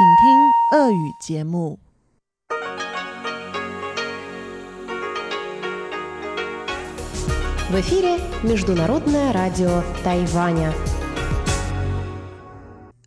[0.00, 1.78] 请听俄语节目。
[7.68, 10.72] В эфире Международное радио Тайваня.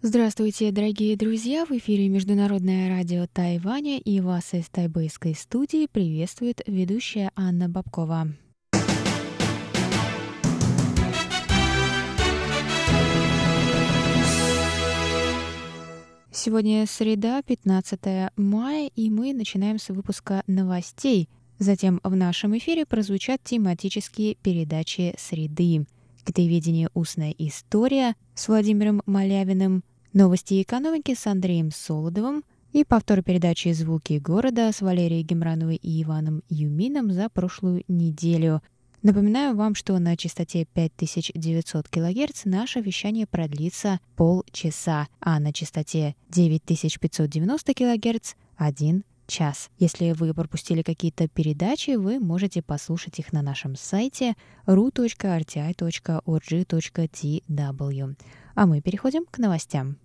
[0.02, 1.66] Здравствуйте, дорогие друзья!
[1.66, 8.28] В эфире Международное радио Тайваня и вас из тайбэйской студии приветствует ведущая Анна Бабкова.
[16.37, 21.29] Сегодня среда, 15 мая, и мы начинаем с выпуска новостей.
[21.61, 25.87] Затем в нашем эфире прозвучат тематические передачи «Среды».
[26.25, 34.19] Китаеведение «Устная история» с Владимиром Малявиным, новости экономики с Андреем Солодовым и повтор передачи «Звуки
[34.19, 38.61] города» с Валерией Гемрановой и Иваном Юмином за прошлую неделю–
[39.05, 47.75] Напоминаю вам, что на частоте 5900 кГц наше вещание продлится полчаса, а на частоте 9590
[47.75, 49.69] кГц— один час.
[49.79, 55.37] Если вы пропустили какие-то передачи, вы можете послушать их на нашем сайте ru.rti.org.tw.
[58.55, 59.99] А мы переходим к новостям.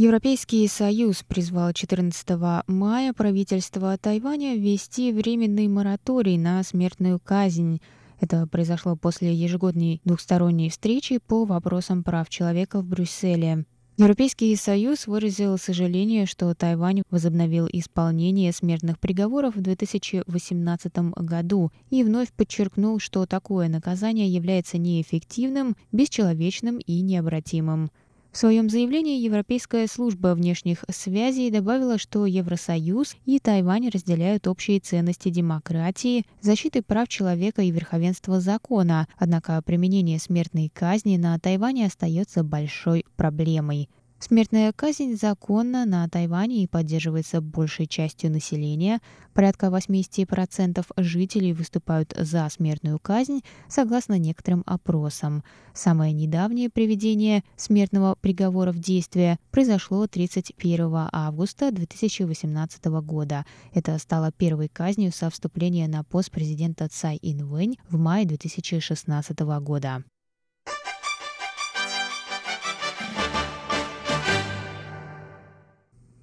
[0.00, 2.28] Европейский Союз призвал 14
[2.68, 7.80] мая правительство Тайваня ввести временный мораторий на смертную казнь.
[8.20, 13.64] Это произошло после ежегодной двухсторонней встречи по вопросам прав человека в Брюсселе.
[13.96, 22.30] Европейский Союз выразил сожаление, что Тайвань возобновил исполнение смертных приговоров в 2018 году и вновь
[22.30, 27.90] подчеркнул, что такое наказание является неэффективным, бесчеловечным и необратимым.
[28.30, 35.30] В своем заявлении Европейская служба внешних связей добавила, что Евросоюз и Тайвань разделяют общие ценности
[35.30, 43.06] демократии, защиты прав человека и верховенства закона, однако применение смертной казни на Тайване остается большой
[43.16, 43.88] проблемой.
[44.20, 49.00] Смертная казнь законна на Тайване и поддерживается большей частью населения.
[49.32, 55.44] Порядка 80% жителей выступают за смертную казнь, согласно некоторым опросам.
[55.72, 63.46] Самое недавнее приведение смертного приговора в действие произошло 31 августа 2018 года.
[63.72, 70.02] Это стало первой казнью со вступления на пост президента Цай Инвэнь в мае 2016 года.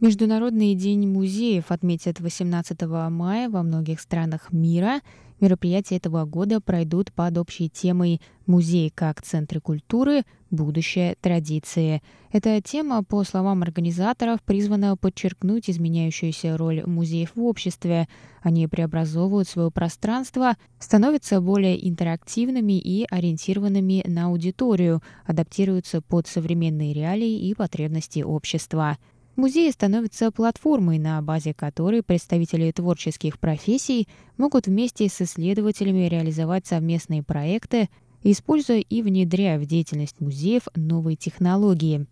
[0.06, 2.80] Международный день музеев отметят 18
[3.10, 5.02] мая во многих странах мира.
[5.40, 10.22] Мероприятия этого года пройдут под общей темой «Музей как центры культуры.
[10.52, 12.04] Будущее традиции».
[12.32, 18.08] Эта тема, по словам организаторов, призвана подчеркнуть изменяющуюся роль музеев в обществе.
[18.44, 27.50] Они преобразовывают свое пространство, становятся более интерактивными и ориентированными на аудиторию, адаптируются под современные реалии
[27.50, 29.00] и потребности общества.
[29.36, 34.08] Музеи становятся платформой, на базе которой представители творческих профессий
[34.38, 37.90] могут вместе с исследователями реализовать совместные проекты,
[38.24, 42.06] используя и внедряя в деятельность музеев новые технологии.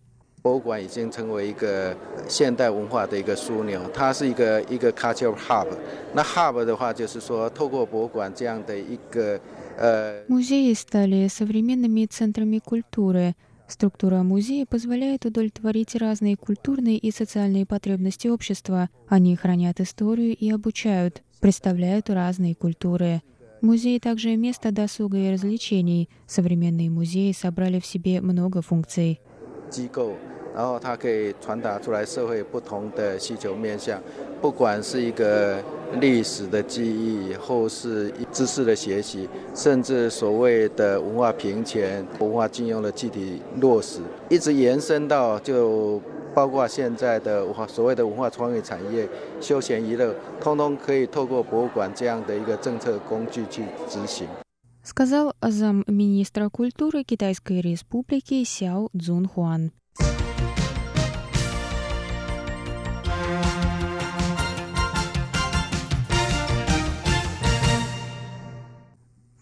[10.28, 13.34] Музеи стали современными центрами культуры–
[13.67, 18.89] Структура музея позволяет удовлетворить разные культурные и социальные потребности общества.
[19.07, 23.21] Они хранят историю и обучают, представляют разные культуры.
[23.61, 26.09] Музей также место досуга и развлечений.
[26.25, 29.19] Современные музеи собрали в себе много функций.
[30.55, 34.01] 然后它可以传达出来社会不同的需求面向，
[34.41, 35.63] 不管是一个
[35.99, 46.01] 历史的记忆，或是知识的学习，甚至所谓的文化平权、文化禁用的具体落实，一直延伸到就
[46.33, 49.07] 包括现在的文化所谓的文化创意产业、
[49.41, 54.27] 休闲娱乐，通通可以透过博物馆这样的一个政策工具去执行。
[54.81, 59.71] сказал замминистра культуры Китайской Республики Сяо Цзунхуан.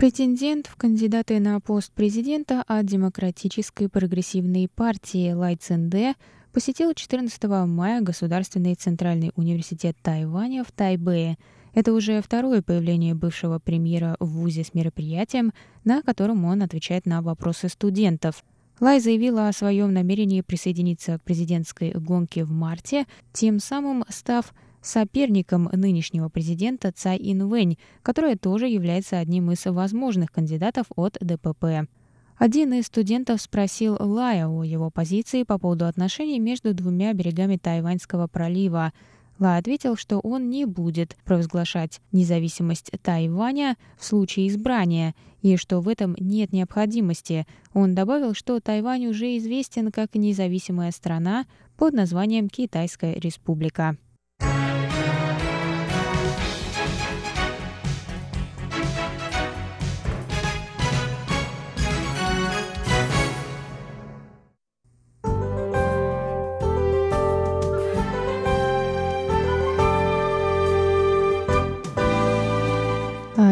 [0.02, 6.16] Претендент в кандидаты на пост президента от Демократической прогрессивной партии Лай Цинде
[6.52, 11.38] посетил 14 мая Государственный Центральный университет Тайваня в Тайбэе.
[11.72, 15.52] Это уже второе появление бывшего премьера в ВУЗе с мероприятием,
[15.84, 18.42] на котором он отвечает на вопросы студентов.
[18.80, 24.52] Лай заявила о своем намерении присоединиться к президентской гонке в марте, тем самым став
[24.82, 31.88] соперником нынешнего президента Цай Инвэнь, которая тоже является одним из возможных кандидатов от ДПП.
[32.36, 38.26] Один из студентов спросил Лая о его позиции по поводу отношений между двумя берегами Тайваньского
[38.26, 38.92] пролива.
[39.38, 45.88] Ла ответил, что он не будет провозглашать независимость Тайваня в случае избрания, и что в
[45.88, 47.46] этом нет необходимости.
[47.74, 51.46] Он добавил, что Тайвань уже известен как независимая страна
[51.76, 53.96] под названием Китайская республика.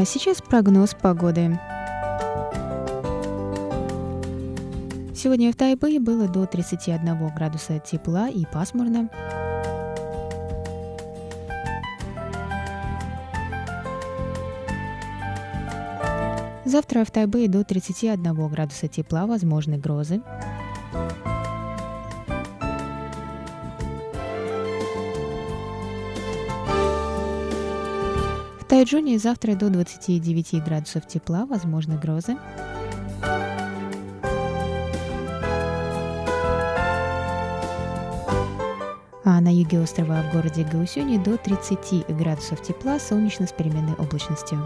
[0.00, 1.60] А сейчас прогноз погоды.
[5.14, 9.10] Сегодня в Тайбэе было до 31 градуса тепла и пасмурно.
[16.64, 20.22] Завтра в Тайбэе до 31 градуса тепла, возможны грозы.
[28.80, 32.38] Тайджуне завтра до 29 градусов тепла, возможны грозы.
[39.22, 44.58] А на юге острова в городе Гаусюни до 30 градусов тепла, солнечно с переменной облачностью.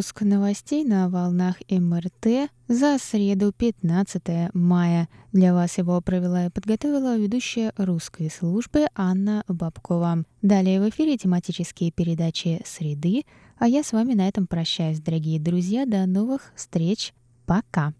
[0.00, 5.10] Выпуск новостей на волнах МРТ за среду 15 мая.
[5.30, 10.24] Для вас его провела и подготовила ведущая русской службы Анна Бабкова.
[10.40, 13.24] Далее в эфире тематические передачи «Среды»,
[13.58, 15.84] а я с вами на этом прощаюсь, дорогие друзья.
[15.84, 17.12] До новых встреч.
[17.44, 17.92] Пока.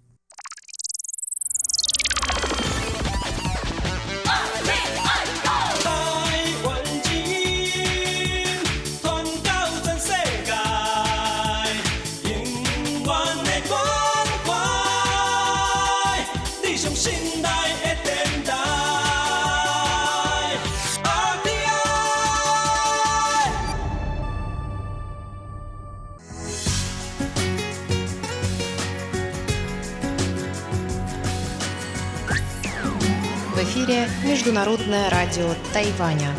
[34.50, 36.34] Международное радио Тайваня.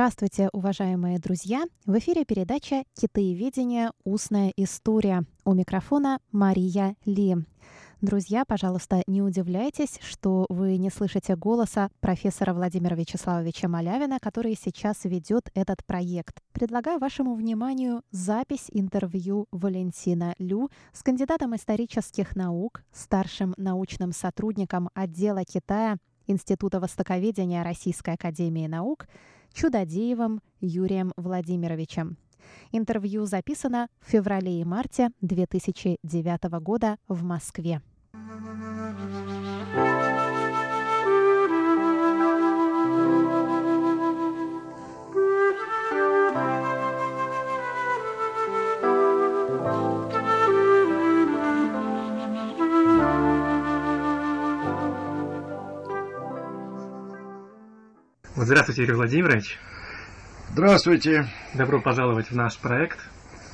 [0.00, 1.64] Здравствуйте, уважаемые друзья!
[1.84, 3.90] В эфире передача «Китаеведение.
[4.02, 5.24] Устная история».
[5.44, 7.36] У микрофона Мария Ли.
[8.00, 15.04] Друзья, пожалуйста, не удивляйтесь, что вы не слышите голоса профессора Владимира Вячеславовича Малявина, который сейчас
[15.04, 16.40] ведет этот проект.
[16.52, 25.44] Предлагаю вашему вниманию запись интервью Валентина Лю с кандидатом исторических наук, старшим научным сотрудником отдела
[25.44, 29.06] Китая Института востоковедения Российской Академии Наук–
[29.52, 32.16] Чудодеевым Юрием Владимировичем.
[32.72, 37.82] Интервью записано в феврале и марте 2009 года в Москве.
[58.36, 59.58] Здравствуйте, Юрий Владимирович.
[60.52, 61.26] Здравствуйте.
[61.54, 62.98] Добро пожаловать в наш проект.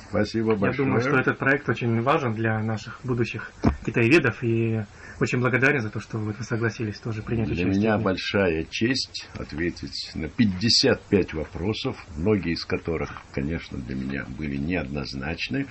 [0.09, 0.71] Спасибо большое.
[0.71, 3.51] Я думаю, что этот проект очень важен для наших будущих
[3.83, 4.83] китаеведов и
[5.19, 7.73] очень благодарен за то, что вы согласились тоже принять для участие.
[7.73, 14.57] Для меня большая честь ответить на 55 вопросов, многие из которых, конечно, для меня были
[14.57, 15.65] неоднозначны,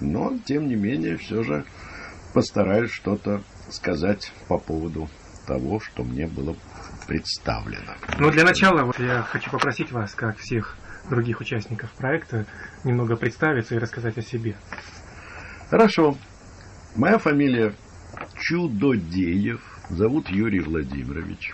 [0.00, 1.64] но, тем не менее, все же
[2.34, 5.08] постараюсь что-то сказать по поводу
[5.46, 6.56] того, что мне было
[7.10, 7.96] представлено.
[8.20, 10.76] Ну, для начала вот я хочу попросить вас, как всех
[11.10, 12.46] других участников проекта,
[12.84, 14.54] немного представиться и рассказать о себе.
[15.70, 16.16] Хорошо.
[16.94, 17.74] Моя фамилия
[18.38, 21.52] Чудодеев, зовут Юрий Владимирович.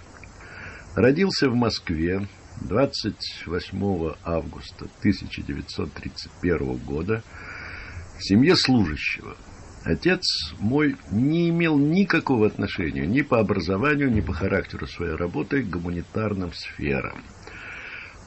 [0.95, 2.29] Родился в Москве
[2.61, 7.23] 28 августа 1931 года
[8.19, 9.39] в семье служащего.
[9.87, 15.71] Отец мой не имел никакого отношения ни по образованию, ни по характеру своей работы к
[15.71, 17.23] гуманитарным сферам.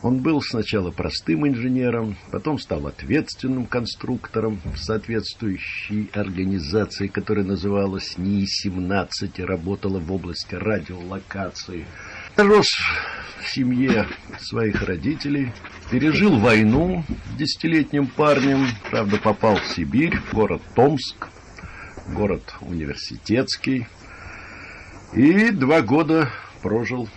[0.01, 9.09] Он был сначала простым инженером, потом стал ответственным конструктором в соответствующей организации, которая называлась НИИ-17
[9.35, 11.85] и работала в области радиолокации.
[12.37, 12.69] Рос
[13.41, 14.07] в семье
[14.39, 15.51] своих родителей,
[15.91, 17.03] пережил войну
[17.37, 21.27] десятилетним парнем, правда попал в Сибирь, в город Томск,
[22.13, 23.87] город университетский,
[25.13, 26.29] и два года
[26.61, 27.09] прожил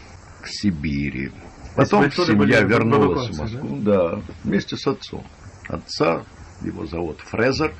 [0.42, 1.32] в Сибири.
[1.76, 4.22] Потом семья вернулась в Москву, да?
[4.44, 5.26] вместе с отцом.
[5.68, 6.25] Отца,
[6.62, 7.75] его зовут Фрезер,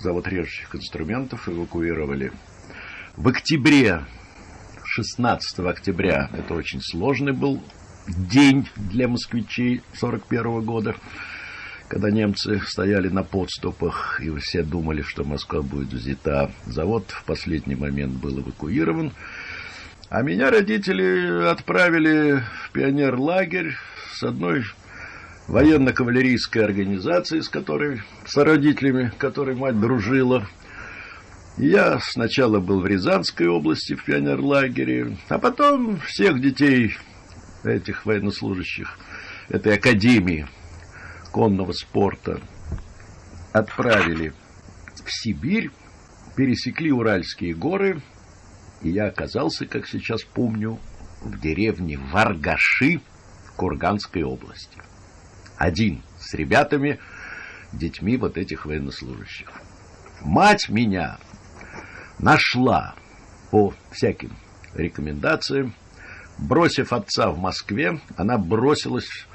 [0.00, 2.32] завод режущих инструментов, эвакуировали
[3.18, 4.06] в октябре,
[4.84, 7.60] 16 октября, это очень сложный был
[8.06, 10.94] день для москвичей 41 года,
[11.88, 16.50] когда немцы стояли на подступах, и все думали, что Москва будет взята.
[16.66, 19.12] Завод в последний момент был эвакуирован.
[20.10, 23.74] А меня родители отправили в пионерлагерь
[24.12, 24.64] с одной
[25.48, 30.46] военно-кавалерийской организацией, с которой, с родителями, которой мать дружила.
[31.56, 36.96] Я сначала был в Рязанской области в пионерлагере, а потом всех детей
[37.64, 38.98] этих военнослужащих
[39.48, 40.46] этой академии
[41.38, 42.40] конного спорта
[43.52, 44.32] отправили
[45.04, 45.70] в Сибирь,
[46.36, 48.02] пересекли Уральские горы–
[48.82, 50.78] и я оказался, как сейчас помню,
[51.20, 53.00] в деревне Варгаши
[53.46, 54.78] в Курганской области.
[55.56, 57.00] Один с ребятами,
[57.72, 59.48] детьми вот этих военнослужащих.
[60.22, 61.18] Мать меня
[62.18, 62.94] нашла
[63.50, 64.36] по всяким
[64.74, 65.74] рекомендациям.
[66.38, 69.26] Бросив отца в Москве, она бросилась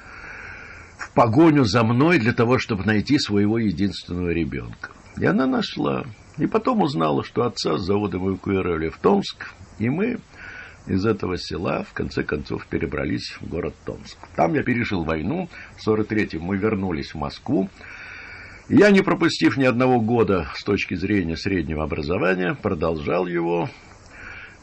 [1.16, 4.92] погоню за мной для того, чтобы найти своего единственного ребенка.
[5.18, 6.06] И она нашла.
[6.38, 10.18] И потом узнала, что отца с заводом эвакуировали в Томск, и мы
[10.88, 14.18] из этого села в конце концов перебрались в город Томск.
[14.36, 17.70] Там я пережил войну, в 43-м мы вернулись в Москву.
[18.68, 23.70] Я, не пропустив ни одного года с точки зрения среднего образования, продолжал его,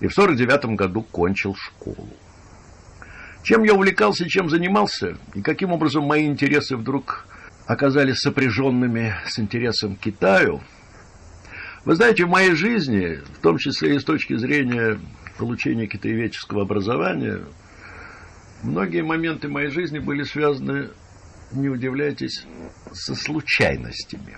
[0.01, 2.09] и в 49-м году кончил школу.
[3.43, 7.27] Чем я увлекался чем занимался, и каким образом мои интересы вдруг
[7.67, 10.61] оказались сопряженными с интересом к Китаю–
[11.85, 15.01] вы знаете, в моей жизни, в том числе и с точки зрения
[15.39, 17.41] получения китаеведческого образования,
[18.63, 20.91] многие моменты моей жизни были связаны,
[21.53, 22.45] не удивляйтесь,
[22.93, 24.37] со случайностями.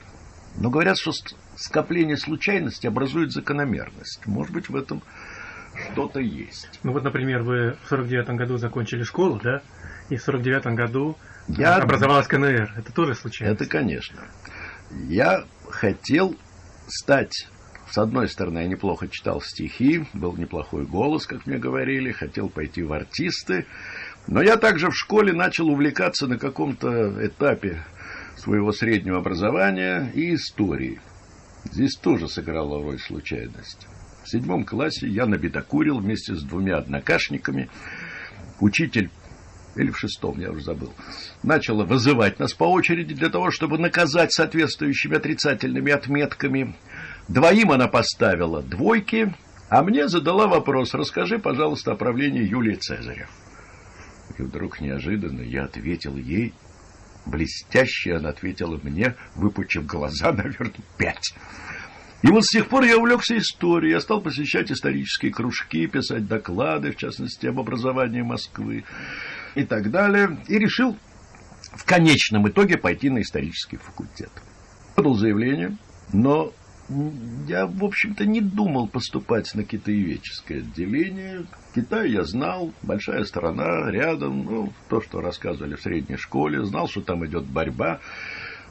[0.56, 1.10] Но говорят, что
[1.56, 4.24] скопление случайностей образует закономерность.
[4.26, 5.02] Может быть, в этом
[5.74, 6.80] что-то есть.
[6.82, 9.62] Ну вот, например, вы в 49 году закончили школу, да?
[10.08, 11.16] И в 49 году
[11.48, 11.76] Я...
[11.76, 12.74] образовалась КНР.
[12.76, 13.60] Это тоже случайность?
[13.60, 14.20] Это, конечно.
[14.90, 16.36] Я хотел
[16.86, 17.48] стать
[17.92, 22.82] с одной стороны, я неплохо читал стихи, был неплохой голос, как мне говорили, хотел пойти
[22.82, 23.66] в артисты,
[24.26, 27.84] но я также в школе начал увлекаться на каком-то этапе
[28.38, 31.02] своего среднего образования и истории.
[31.64, 33.86] Здесь тоже сыграла роль случайность.
[34.24, 37.68] В седьмом классе я набедокурил вместе с двумя однокашниками.
[38.60, 39.10] Учитель
[39.74, 40.92] или в шестом, я уже забыл,
[41.42, 46.76] начала вызывать нас по очереди для того, чтобы наказать соответствующими отрицательными отметками.
[47.28, 49.34] Двоим она поставила двойки,
[49.68, 53.28] а мне задала вопрос, расскажи, пожалуйста, о правлении Юлии Цезаря.
[54.38, 56.52] И вдруг неожиданно я ответил ей,
[57.26, 61.34] блестяще она ответила мне, выпучив глаза, наверное, пять.
[62.22, 66.92] И вот с тех пор я увлекся историей, я стал посещать исторические кружки, писать доклады,
[66.92, 68.84] в частности, об образовании Москвы
[69.56, 70.96] и так далее, и решил
[71.72, 74.30] в конечном итоге пойти на исторический факультет.
[74.94, 75.76] Подал заявление,
[76.12, 76.52] но
[77.48, 81.46] я, в общем-то, не думал поступать на китаеведческое отделение.
[81.74, 87.00] Китай я знал, большая страна, рядом, ну, то, что рассказывали в средней школе, знал, что
[87.00, 88.00] там идет борьба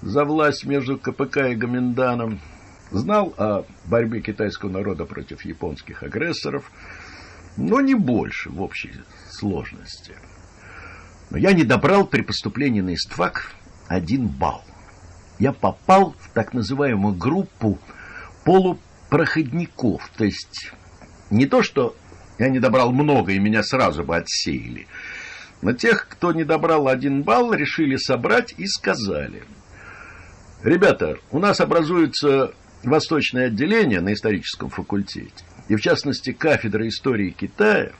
[0.02, 2.40] за власть между КПК и Гоминданом,
[2.92, 6.72] знал о борьбе китайского народа против японских агрессоров,
[7.58, 8.94] но не больше в общей
[9.30, 10.16] сложности.
[11.30, 13.54] Но я не добрал при поступлении на ИСТФАК
[13.88, 14.64] один балл.
[15.40, 17.80] Я попал в так называемую группу
[18.44, 20.10] полупроходников.
[20.18, 20.72] То есть
[21.30, 21.96] не то, что
[22.38, 24.88] я не добрал много, и меня сразу бы отсеяли.
[25.62, 29.44] Но тех, кто не добрал один балл, решили собрать и сказали.
[30.64, 35.32] Ребята, у нас образуется восточное отделение на историческом факультете.
[35.68, 37.92] и в частности кафедра истории Китая,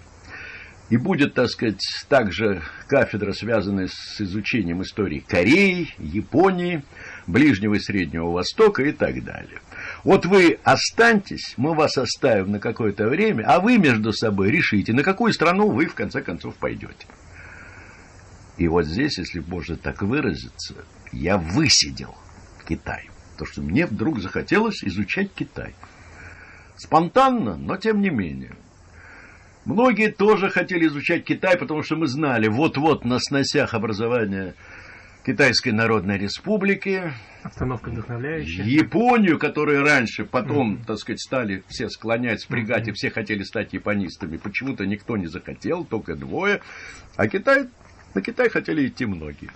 [0.90, 6.84] и будет, так сказать, также кафедра, связанная с изучением истории Кореи, Японии,
[7.28, 9.62] Ближнего и Среднего Востока и так далее.
[10.04, 15.02] Вот вы останьтесь, мы вас оставим на какое-то время, а вы между собой решите, на
[15.02, 17.08] какую страну вы в конце концов пойдете.
[18.58, 20.76] И вот здесь, если можно так выразиться,
[21.14, 22.18] я высидел
[22.68, 23.11] Китай.
[23.42, 25.74] Потому что мне вдруг захотелось изучать Китай.
[26.76, 28.52] Спонтанно, но тем не менее.
[29.66, 34.54] Многие тоже хотели изучать Китай, потому что мы знали, вот-вот на сносях образования
[35.26, 37.12] Китайской Народной Республики.
[37.42, 38.64] Обстановка вдохновляющая.
[38.64, 40.86] Японию, которые раньше, потом, mm-hmm.
[40.86, 42.92] так сказать, стали все склонять, спрягать, mm-hmm.
[42.92, 44.38] и все хотели стать японистами.
[44.38, 46.62] Почему-то никто не захотел, только двое.
[47.16, 47.70] А Китай,
[48.14, 49.50] на Китай хотели идти многие.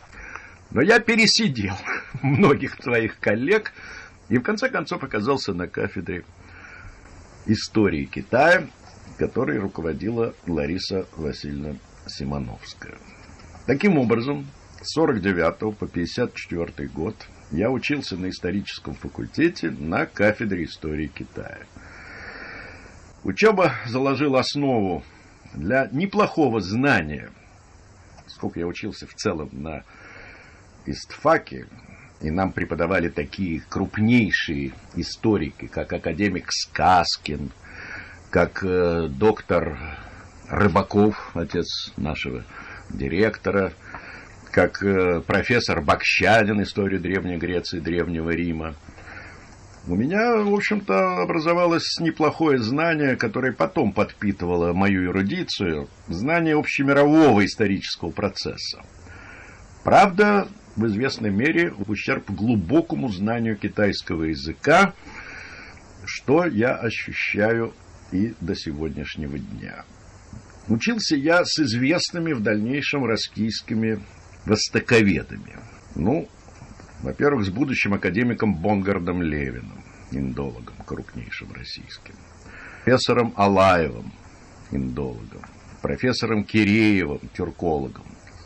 [0.72, 1.75] Но я пересидел
[2.22, 3.72] многих своих коллег
[4.29, 6.24] и в конце концов оказался на кафедре
[7.45, 8.67] истории Китая,
[9.17, 11.75] которой руководила Лариса Васильевна
[12.07, 12.98] Симоновская.
[13.65, 14.48] Таким образом,
[14.81, 17.15] с 49 по 54 год
[17.51, 21.60] я учился на историческом факультете на кафедре истории Китая.
[23.24, 25.03] Учеба заложила основу
[25.53, 27.31] для неплохого знания,
[28.27, 29.84] сколько я учился в целом на
[30.88, 31.68] истфаке,
[32.22, 37.51] и нам преподавали такие крупнейшие историки, как академик Сказкин,
[38.30, 39.77] как э, доктор
[40.50, 42.44] Рыбаков, отец нашего
[42.89, 43.74] директора,
[44.51, 48.75] как э, профессор Бакщанин, историю Древней Греции, Древнего Рима.
[49.88, 58.10] У меня, в общем-то, образовалось неплохое знание, которое потом подпитывало мою эрудицию, знание общемирового исторического
[58.10, 58.82] процесса.
[59.84, 64.94] Правда, в известной мере в ущерб глубокому знанию китайского языка,
[66.05, 67.74] что я ощущаю
[68.12, 69.86] и до сегодняшнего дня.
[70.67, 73.99] Учился я с известными в дальнейшем российскими
[74.45, 75.58] востоковедами.
[75.95, 76.28] Ну,
[77.02, 82.15] во-первых, с будущим академиком Бонгардом Левиным, индологом, крупнейшим российским,
[82.84, 84.12] профессором Алаевым,
[84.71, 85.41] индологом,
[85.82, 88.06] профессором Киреевым, тюркологом,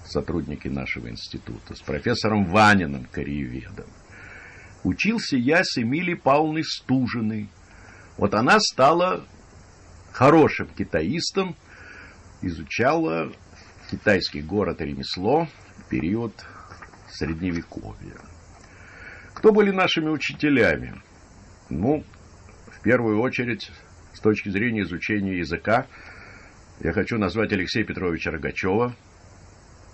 [0.10, 3.86] сотрудники нашего института, с профессором Ваниным, корееведом.
[4.84, 7.50] Учился я с Эмилией Павловной Стужиной.
[8.18, 9.26] Вот она стала
[10.12, 11.56] хорошим китаистом,
[12.42, 13.32] изучала
[13.92, 16.34] китайский город и ремесло в период
[17.10, 18.18] Средневековья.
[19.34, 21.02] Кто были нашими учителями?
[21.70, 22.04] Ну,
[22.68, 23.72] в первую очередь,
[24.14, 25.88] с точки зрения изучения языка,
[26.80, 28.96] я хочу назвать Алексея Петровича Рогачева–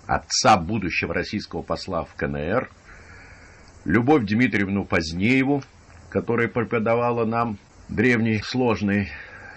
[0.06, 2.70] отца будущего российского посла в КНР,
[3.84, 5.62] Любовь Дмитриевну Позднееву,
[6.10, 9.10] которая преподавала нам древний сложный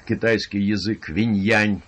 [0.08, 1.82] китайский язык виньянь,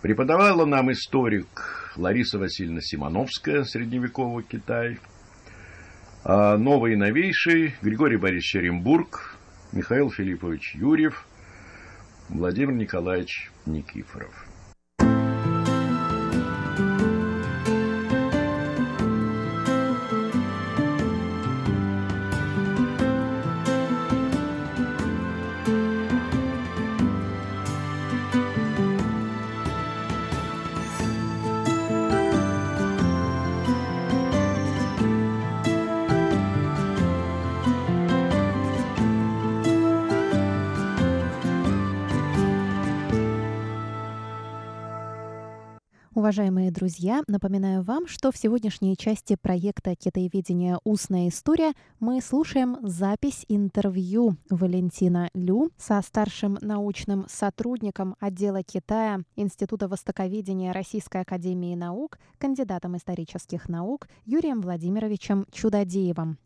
[0.00, 4.98] преподавала нам историк Лариса Васильевна Симоновская, средневековый Китай,
[6.24, 9.36] а новый и новейший Григорий Борисович Оренбург,
[9.72, 11.26] Михаил Филиппович Юрьев,
[12.28, 14.51] Владимир Николаевич Никифоров.
[46.14, 50.78] Уважаемые друзья, напоминаю вам, что в сегодняшней части проекта «Китаеведение.
[50.84, 59.88] Устная история» мы слушаем запись интервью Валентина Лю со старшим научным сотрудником отдела Китая Института
[59.88, 66.36] востоковедения Российской академии наук, кандидатом исторических наук Юрием Владимировичем Чудодеевым.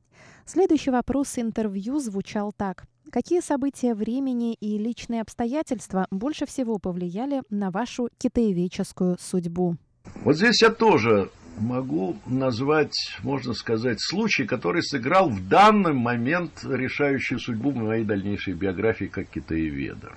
[0.48, 2.84] Следующий вопрос интервью звучал так.
[3.10, 9.76] Какие события времени и личные обстоятельства больше всего повлияли на вашу китаеведческую судьбу?
[10.22, 17.40] Вот здесь я тоже могу назвать, можно сказать, случай, который сыграл в данный момент решающую
[17.40, 20.12] судьбу моей дальнейшей биографии как китаеведа.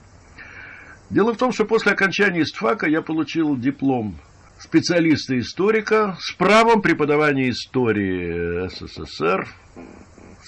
[1.09, 4.15] Дело в том, что после окончания ИСТФАКа я получил диплом
[4.59, 9.47] специалиста-историка с правом преподавания истории СССР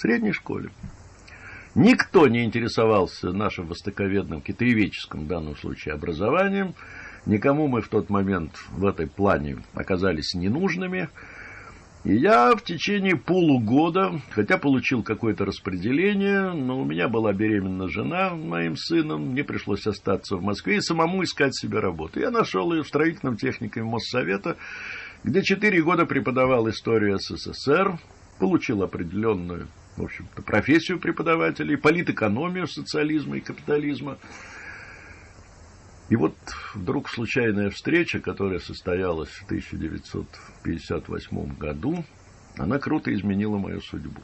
[0.02, 0.70] средней школе.
[1.74, 6.74] Никто не интересовался нашим востоковедным, китаеведческим в данном случае образованием.
[7.24, 11.08] Никому мы в тот момент в этой плане оказались ненужными.
[12.04, 18.34] И я в течение полугода, хотя получил какое-то распределение, но у меня была беременна жена
[18.34, 22.18] моим сыном, мне пришлось остаться в Москве и самому искать себе работу.
[22.18, 24.56] Я нашел ее в строительном техникуме Моссовета,
[25.22, 27.96] где четыре года преподавал историю СССР,
[28.40, 34.18] получил определенную, в общем-то, профессию преподавателя и политэкономию социализма и капитализма.
[36.08, 36.34] И вот
[36.74, 42.04] вдруг случайная встреча, которая состоялась в 1958 году,
[42.58, 44.20] она круто изменила мою судьбу.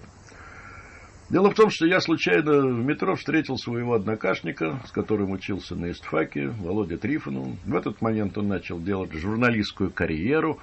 [1.30, 5.90] Дело в том, что я случайно в метро встретил своего однокашника, с которым учился на
[5.90, 7.48] истфаке, Володя Трифонов.
[7.66, 10.58] В этот момент он начал делать журналистскую карьеру.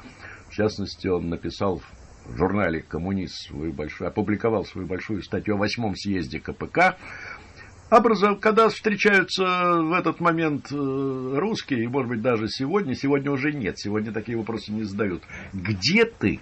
[0.50, 1.84] В частности, он написал
[2.26, 6.98] в журнале «Коммунист» свою большую, опубликовал свою большую статью о восьмом съезде КПК,
[7.90, 13.52] образов, когда встречаются в этот момент э, русские, и, может быть, даже сегодня, сегодня уже
[13.54, 15.24] нет, сегодня такие вопросы не задают.
[15.54, 16.40] Где ты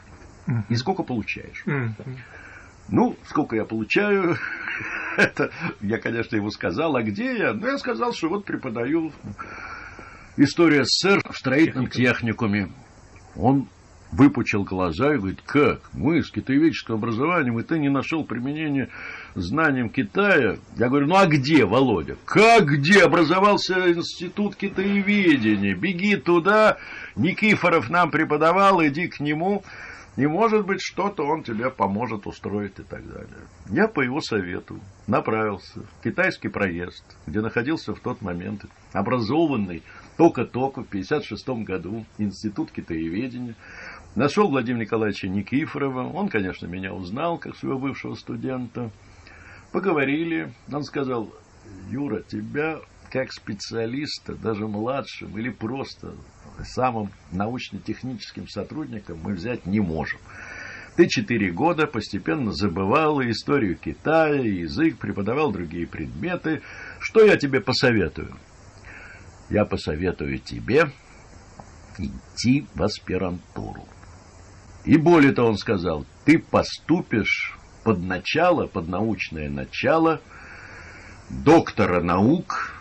[0.69, 1.63] и сколько получаешь?
[2.89, 4.37] Ну, сколько я получаю,
[5.17, 7.53] это я, конечно, ему сказал, а где я?
[7.53, 9.11] Ну, я сказал, что вот преподаю
[10.35, 12.71] историю СССР в строительном техникуме.
[13.35, 13.69] Он
[14.13, 15.81] выпучил глаза и говорит, как?
[15.93, 18.89] Мы с китаеведческим образованием, и ты не нашел применения
[19.35, 20.57] знаниям Китая?
[20.77, 22.17] Я говорю, ну а где, Володя?
[22.25, 23.03] Как где?
[23.03, 25.75] Образовался институт китаеведения.
[25.75, 26.77] Беги туда,
[27.15, 29.63] Никифоров нам преподавал, иди к нему.
[30.15, 33.47] И, может быть, что-то он тебе поможет устроить и так далее.
[33.69, 39.81] Я по его совету направился в китайский проезд, где находился в тот момент образованный
[40.17, 43.55] только-только в 1956 году Институт китаеведения.
[44.15, 46.03] Нашел Владимира Николаевича Никифорова.
[46.13, 48.91] Он, конечно, меня узнал, как своего бывшего студента.
[49.71, 50.53] Поговорили.
[50.71, 51.33] Он сказал,
[51.89, 56.15] Юра, тебя как специалиста, даже младшим или просто
[56.63, 60.19] самым научно-техническим сотрудником мы взять не можем.
[60.95, 66.61] Ты четыре года постепенно забывал историю Китая, язык, преподавал другие предметы.
[66.99, 68.35] Что я тебе посоветую?
[69.49, 70.91] Я посоветую тебе
[71.97, 73.87] идти в аспирантуру.
[74.85, 80.21] И более того, он сказал, ты поступишь под начало, под научное начало
[81.29, 82.71] доктора наук,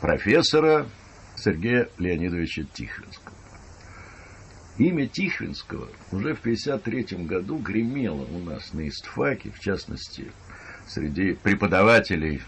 [0.00, 0.86] профессора
[1.36, 3.36] Сергея Леонидовича Тихвинского.
[4.78, 10.32] Имя Тихвинского уже в 1953 году гремело у нас на истфаке, в частности,
[10.86, 12.40] среди преподавателей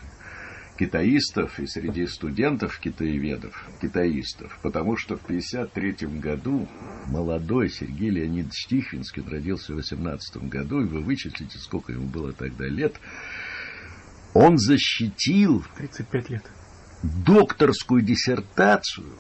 [0.79, 6.69] китаистов и среди студентов китаеведов, китаистов, потому что в 1953 году
[7.07, 12.67] молодой Сергей Леонидович Тихвинский, родился в 18 году, и вы вычислите, сколько ему было тогда
[12.67, 12.97] лет,
[14.33, 16.45] он защитил 35 лет.
[17.03, 19.17] докторскую диссертацию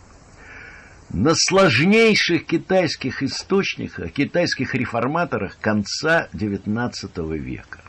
[1.10, 7.80] на сложнейших китайских источниках, китайских реформаторах конца XIX века.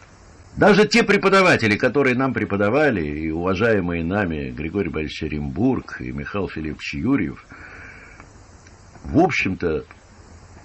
[0.57, 6.93] Даже те преподаватели, которые нам преподавали, и уважаемые нами Григорий Борисович Оренбург и Михаил Филиппович
[6.93, 7.45] Юрьев,
[9.03, 9.83] в общем-то,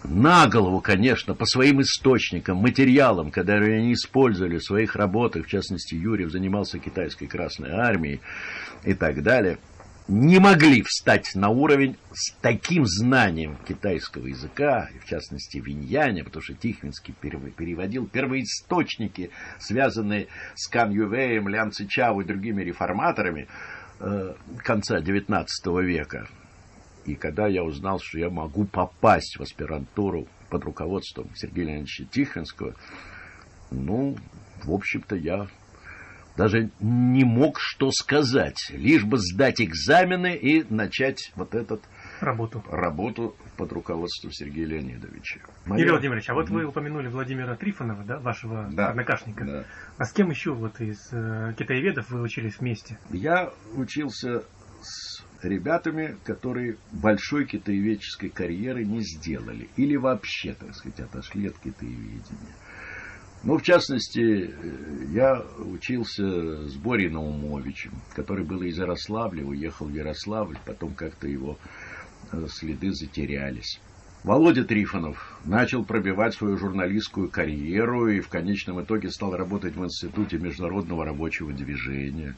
[0.05, 5.94] на голову, конечно, по своим источникам, материалам, которые они использовали в своих работах, в частности,
[5.94, 8.20] Юрьев занимался китайской Красной Армией
[8.85, 9.59] и так далее–
[10.11, 16.55] не могли встать на уровень с таким знанием китайского языка, в частности Виньяня, потому что
[16.55, 23.46] Тихвинский переводил первоисточники, связанные с Кан Ювеем, Лян Цичао и другими реформаторами
[24.01, 25.46] э, конца XIX
[25.85, 26.29] века.
[27.07, 32.75] И когда я узнал, что я могу попасть в аспирантуру под руководством Сергея Леонидовича Тихвинского,
[33.70, 34.16] ну,
[34.64, 35.46] в общем-то, я
[36.37, 41.83] даже не мог что сказать, лишь бы сдать экзамены и начать вот этот
[42.21, 45.40] работу, работу под руководством Сергея Леонидовича.
[45.66, 45.81] Моя...
[45.81, 49.45] Юрий Владимирович, а вот вы упомянули Владимира Трифонова, да, вашего да, однокашника.
[49.45, 49.64] Да.
[49.99, 52.99] А с кем еще вот из э, китаеведов вы учились вместе?
[53.11, 54.45] Я учился
[54.83, 59.69] с ребятами, которые большой китаеведческой карьеры не сделали.
[59.77, 62.55] Или вообще, так сказать, отошли от китаеведения.
[63.42, 64.55] Ну, в частности,
[65.12, 71.57] я учился с Борей Наумовичем, который был из Ярославля, уехал в Ярославль, потом как-то его
[72.33, 73.81] э, следы затерялись.
[74.24, 80.37] Володя Трифонов начал пробивать свою журналистскую карьеру и в конечном итоге стал работать в Институте
[80.37, 82.37] международного рабочего движения.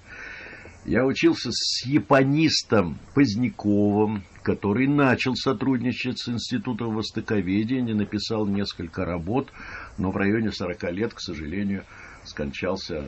[0.84, 9.52] Я учился с японистом Поздняковым, который начал сотрудничать с Институтом Востоковедения, написал несколько работ,
[9.98, 11.84] но в районе 40 лет, к сожалению,
[12.24, 13.04] скончался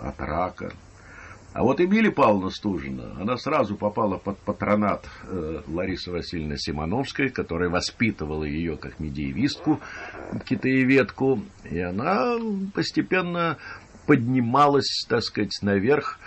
[0.00, 0.72] от рака.
[1.56, 7.70] А вот Эмилия Павловна Стужина, она сразу попала под патронат э, Ларисы Васильевны Симоновской, которая
[7.70, 9.80] воспитывала ее как медиевистку,
[10.44, 12.36] китаеведку, и она
[12.74, 13.56] постепенно
[14.06, 16.18] поднималась, так сказать, наверх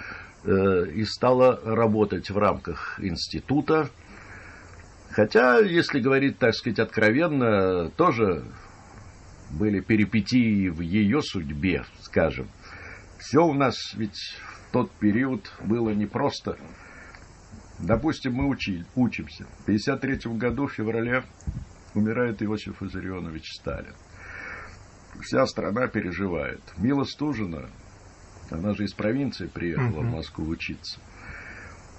[0.46, 3.92] э, и стала работать в рамках института.
[5.12, 8.46] Хотя, если говорить, так сказать, откровенно, тоже
[9.50, 12.50] были перипетии в ее судьбе, скажем.
[13.18, 14.38] Все у нас ведь
[14.72, 16.58] тот период было непросто.
[17.80, 19.46] Допустим, мы учи, учимся.
[19.60, 21.24] В 1953 году, в феврале,
[21.94, 23.96] умирает Иосиф Виссарионович Сталин.
[25.22, 26.62] Вся страна переживает.
[26.78, 27.70] Мила Стужина,
[28.52, 31.00] она же из провинции приехала в Москву учиться,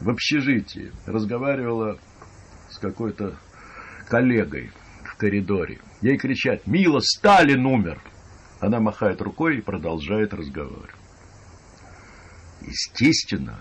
[0.00, 1.98] в общежитии разговаривала
[2.70, 3.38] с какой-то
[4.08, 4.79] коллегой в
[5.20, 5.78] коридоре.
[6.00, 8.00] Ей кричат «Мила, Сталин умер!»
[8.58, 10.94] Она махает рукой и продолжает разговор.
[12.62, 13.60] Естественно,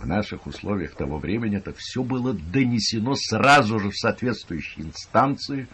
[0.00, 5.68] в наших условиях того времени это все было донесено сразу же в соответствующие инстанции.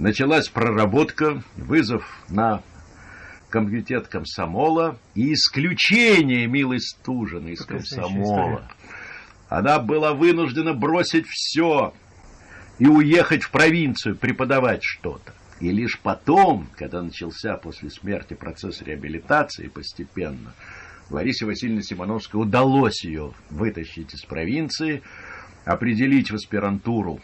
[0.00, 2.62] Началась проработка, вызов на
[3.48, 8.68] комитет комсомола и исключение милой Стужиной из комсомола.
[9.48, 11.92] Она была вынуждена бросить все
[12.80, 15.34] и уехать в провинцию преподавать что-то.
[15.60, 20.54] И лишь потом, когда начался после смерти процесс реабилитации постепенно,
[21.10, 25.02] Ларисе Васильевне Симоновской удалось ее вытащить из провинции,
[25.66, 27.20] определить в аспирантуру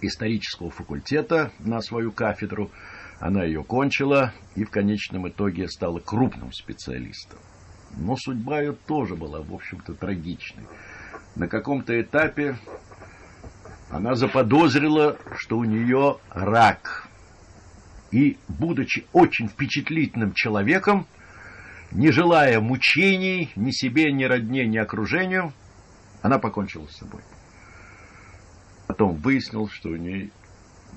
[0.00, 2.70] исторического факультета на свою кафедру.
[3.20, 7.38] Она ее кончила и в конечном итоге стала крупным специалистом.
[7.96, 10.64] Но судьба ее тоже была, в общем-то, трагичной.
[11.34, 12.56] На каком-то этапе
[13.90, 17.08] она заподозрила, что у нее рак.
[18.10, 21.06] И, будучи очень впечатлительным человеком,
[21.90, 25.52] не желая мучений ни себе, ни родне, ни окружению,
[26.22, 27.22] она покончила с собой.
[28.86, 30.30] Потом выяснил, что у нее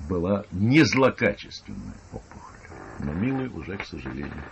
[0.08, 2.56] была не злокачественная опухоль.
[3.00, 4.44] Но милый уже, к сожалению,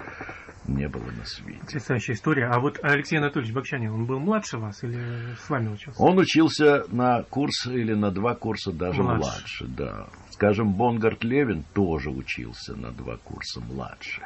[0.67, 1.61] не было на свете.
[1.61, 2.47] Потрясающая история.
[2.47, 6.03] А вот Алексей Анатольевич Бакчанин, он был младше вас или с вами учился?
[6.03, 10.07] Он учился на курс или на два курса даже младше, младше да.
[10.31, 14.23] Скажем, Бонгард Левин тоже учился на два курса младше.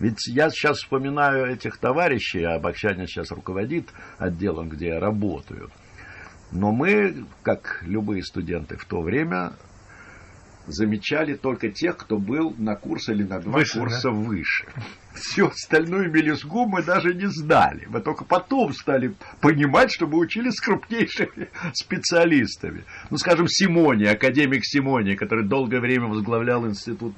[0.00, 5.70] Ведь я сейчас вспоминаю этих товарищей, а Бакчанин сейчас руководит отделом, где я работаю.
[6.50, 9.52] Но мы, как любые студенты в то время,
[10.66, 14.10] замечали только тех, кто был на курс или на два выше, курса да?
[14.10, 14.66] выше.
[15.14, 17.86] Всю остальную мелюзгу мы даже не знали.
[17.88, 22.84] Мы только потом стали понимать, что мы учились с крупнейшими специалистами.
[23.10, 27.16] Ну, скажем, Симони, академик Симони, который долгое время возглавлял Институт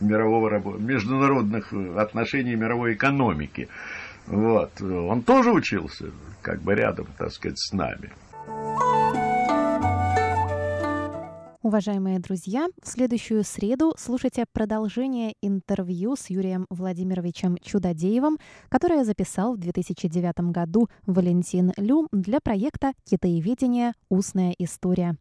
[0.00, 0.78] мирового...
[0.78, 3.68] международных отношений и мировой экономики.
[4.26, 4.80] Вот.
[4.80, 6.10] Он тоже учился,
[6.42, 8.12] как бы рядом, так сказать, с нами.
[11.62, 19.58] Уважаемые друзья, в следующую среду слушайте продолжение интервью с Юрием Владимировичем Чудодеевым, которое записал в
[19.58, 23.94] 2009 году Валентин Лю для проекта «Китаеведение.
[24.08, 25.16] Устная история».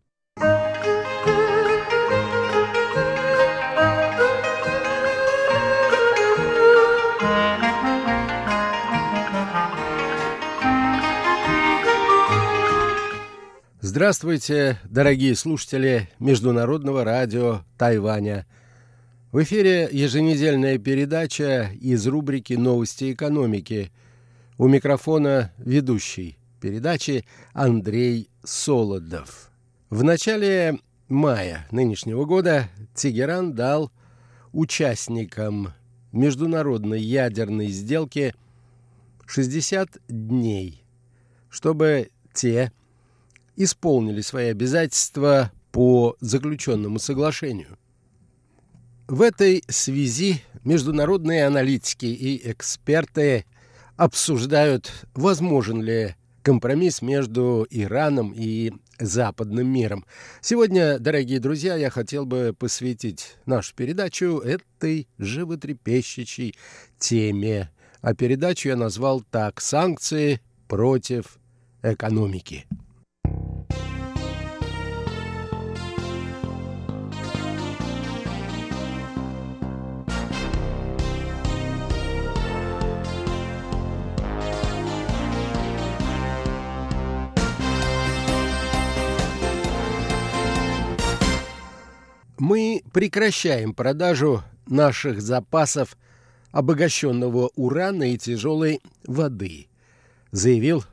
[13.97, 18.45] Здравствуйте, дорогие слушатели Международного радио Тайваня.
[19.31, 23.91] В эфире еженедельная передача из рубрики «Новости экономики».
[24.59, 29.49] У микрофона ведущий передачи Андрей Солодов.
[29.89, 33.91] В начале мая нынешнего года Тегеран дал
[34.51, 35.73] участникам
[36.11, 38.35] международной ядерной сделки
[39.25, 40.83] 60 дней,
[41.49, 42.71] чтобы те
[43.57, 47.77] исполнили свои обязательства по заключенному соглашению.
[49.07, 53.45] В этой связи международные аналитики и эксперты
[53.95, 60.05] обсуждают, возможен ли компромисс между Ираном и западным миром.
[60.41, 66.55] Сегодня, дорогие друзья, я хотел бы посвятить нашу передачу этой животрепещущей
[66.99, 67.69] теме.
[68.01, 71.37] А передачу я назвал так «Санкции против
[71.81, 72.65] экономики».
[92.39, 95.97] Мы прекращаем продажу наших запасов
[96.51, 99.67] обогащенного урана и тяжелой воды.
[100.31, 100.83] заявил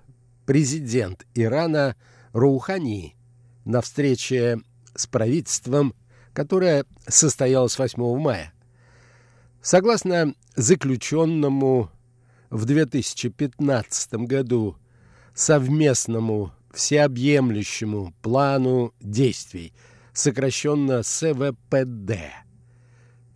[0.46, 1.96] президент Ирана
[2.32, 3.16] Роухани
[3.64, 4.60] на встрече
[4.94, 5.94] с правительством,
[6.32, 8.52] которая состоялась 8 мая.
[9.62, 11.90] Согласно заключенному
[12.50, 14.76] в 2015 году
[15.34, 19.72] совместному всеобъемлющему плану действий,
[20.14, 22.12] сокращенно СВПД,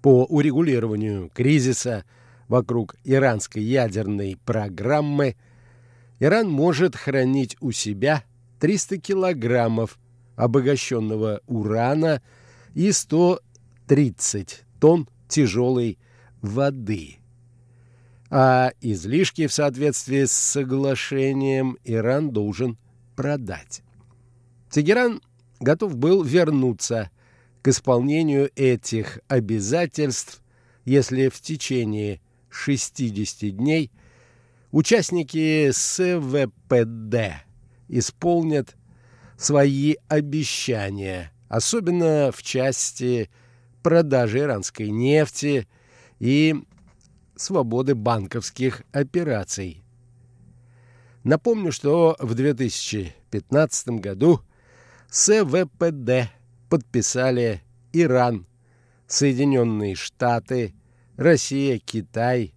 [0.01, 2.05] по урегулированию кризиса
[2.47, 5.37] вокруг иранской ядерной программы,
[6.21, 8.25] Иран может хранить у себя
[8.61, 9.99] 300 килограммов
[10.37, 12.23] обогащенного урана
[12.75, 15.99] и 130 тонн тяжелой
[16.41, 17.17] воды.
[18.31, 22.79] А излишки в соответствии с соглашением Иран должен
[23.17, 23.83] продать.
[24.71, 25.21] Тегеран
[25.61, 27.11] готов был вернуться
[27.63, 30.43] к исполнению этих обязательств,
[30.85, 33.91] если в течение 60 дней
[34.71, 37.45] участники СВПД
[37.89, 38.77] исполнят
[39.37, 43.31] свои обещания, особенно в части
[43.83, 45.69] продажи иранской нефти
[46.19, 46.55] и
[47.37, 49.83] свободы банковских операций.
[51.25, 54.41] Напомню, что в 2015 году
[55.11, 56.31] СВПД
[56.69, 58.47] подписали Иран,
[59.07, 60.75] Соединенные Штаты,
[61.17, 62.53] Россия, Китай,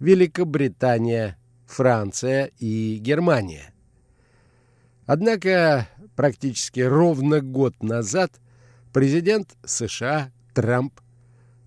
[0.00, 3.74] Великобритания, Франция и Германия.
[5.04, 8.40] Однако практически ровно год назад
[8.92, 10.98] президент США Трамп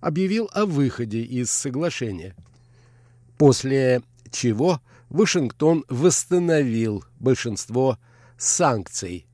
[0.00, 2.34] объявил о выходе из соглашения,
[3.38, 7.98] после чего Вашингтон восстановил большинство
[8.36, 9.25] санкций,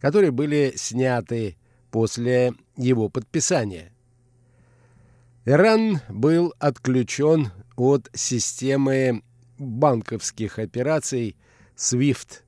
[0.00, 1.56] которые были сняты
[1.90, 3.92] после его подписания.
[5.44, 9.22] Иран был отключен от системы
[9.56, 11.36] банковских операций
[11.76, 12.42] SWIFT,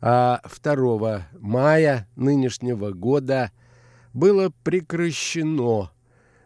[0.00, 3.52] а 2 мая нынешнего года
[4.12, 5.90] было прекращено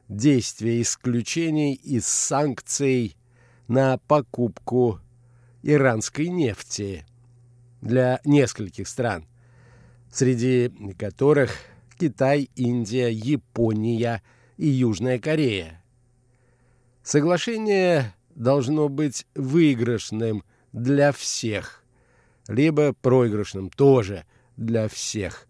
[0.08, 3.16] действие исключений из санкций
[3.68, 5.00] на покупку
[5.62, 7.04] иранской нефти
[7.82, 9.26] для нескольких стран,
[10.10, 11.52] среди которых
[11.98, 14.22] Китай, Индия, Япония
[14.56, 15.82] и Южная Корея.
[17.02, 21.82] Соглашение должно быть выигрышным для всех,
[22.46, 24.24] либо проигрышным тоже
[24.56, 25.46] для всех.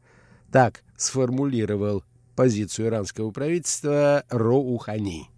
[0.52, 5.28] Так сформулировал позицию иранского правительства Роухани.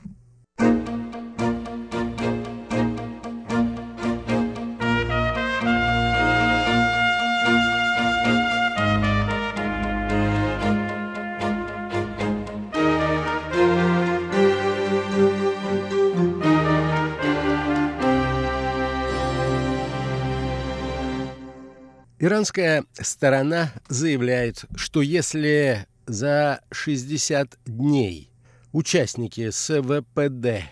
[22.41, 28.31] Иранская сторона заявляет, что если за 60 дней
[28.73, 30.65] участники СВПД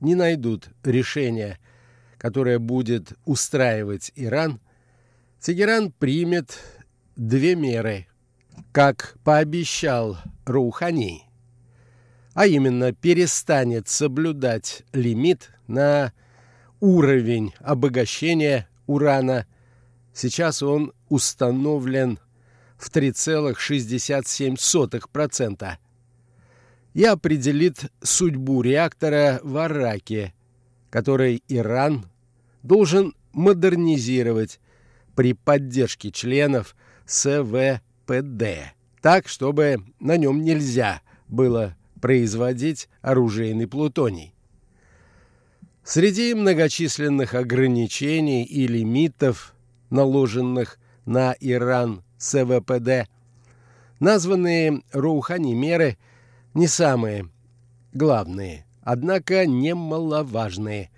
[0.00, 1.58] не найдут решения,
[2.18, 4.60] которое будет устраивать Иран,
[5.40, 6.60] Тегеран примет
[7.16, 8.06] две меры,
[8.70, 11.24] как пообещал Роухани,
[12.32, 16.12] а именно перестанет соблюдать лимит на
[16.78, 19.48] уровень обогащения урана.
[20.12, 22.18] Сейчас он установлен
[22.76, 25.76] в 3,67%.
[26.94, 30.34] И определит судьбу реактора в Араке,
[30.90, 32.04] который Иран
[32.62, 34.60] должен модернизировать
[35.16, 44.34] при поддержке членов СВПД, так, чтобы на нем нельзя было производить оружейный плутоний.
[45.84, 49.51] Среди многочисленных ограничений и лимитов,
[49.92, 53.08] наложенных на Иран СВПД.
[54.00, 55.98] Названные Роухани меры
[56.54, 57.28] не самые
[57.92, 60.90] главные, однако немаловажные,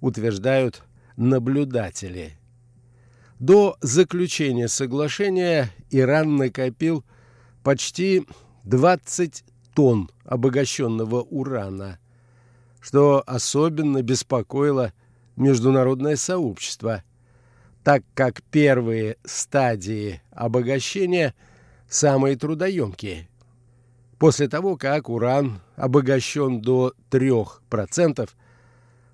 [0.00, 0.82] утверждают
[1.16, 2.38] наблюдатели.
[3.40, 7.04] До заключения соглашения Иран накопил
[7.64, 8.26] почти
[8.64, 11.98] 20 тонн обогащенного урана,
[12.80, 14.92] что особенно беспокоило
[15.36, 17.02] международное сообщество–
[17.84, 21.34] так как первые стадии обогащения
[21.88, 23.28] самые трудоемкие.
[24.18, 28.30] После того, как уран обогащен до 3%,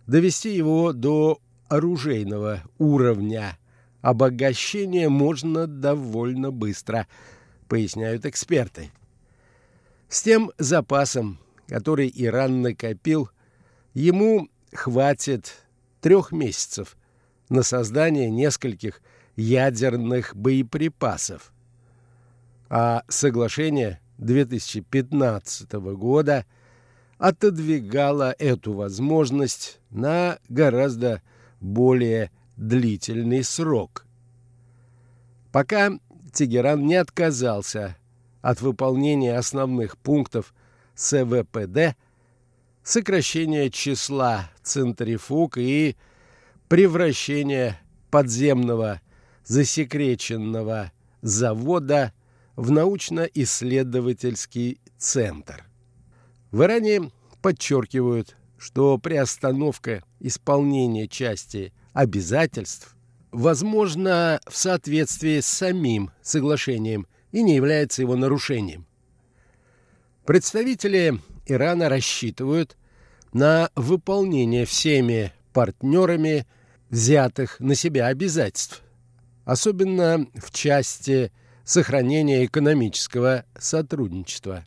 [0.06, 3.58] довести его до оружейного уровня
[4.02, 7.06] обогащения можно довольно быстро,
[7.68, 8.90] поясняют эксперты.
[10.08, 13.30] С тем запасом, который Иран накопил,
[13.94, 15.66] ему хватит
[16.00, 16.96] трех месяцев
[17.49, 19.01] на создание нескольких
[19.36, 21.53] ядерных боеприпасов.
[22.68, 26.44] А соглашение 2015 года
[27.18, 31.22] отодвигало эту возможность на гораздо
[31.61, 34.05] более длительный срок.
[35.53, 35.92] Пока
[36.32, 37.96] Тегеран не отказался
[38.42, 40.55] от выполнения основных пунктов
[40.94, 41.96] СВПД,
[42.82, 45.96] сокращения числа центрифуг и
[46.68, 49.00] превращения подземного
[49.44, 50.92] засекреченного
[51.22, 52.12] завода
[52.56, 55.64] в научно-исследовательский центр.
[56.50, 57.10] В Иране
[57.40, 62.94] подчеркивают, что приостановка исполнения части обязательств
[63.30, 68.86] возможно в соответствии с самим соглашением и не является его нарушением.
[70.24, 72.76] Представители Ирана рассчитывают
[73.32, 76.46] на выполнение всеми партнерами
[76.91, 78.82] взятых на себя обязательств,
[79.45, 81.32] особенно в части
[81.64, 84.64] сохранения экономического сотрудничества.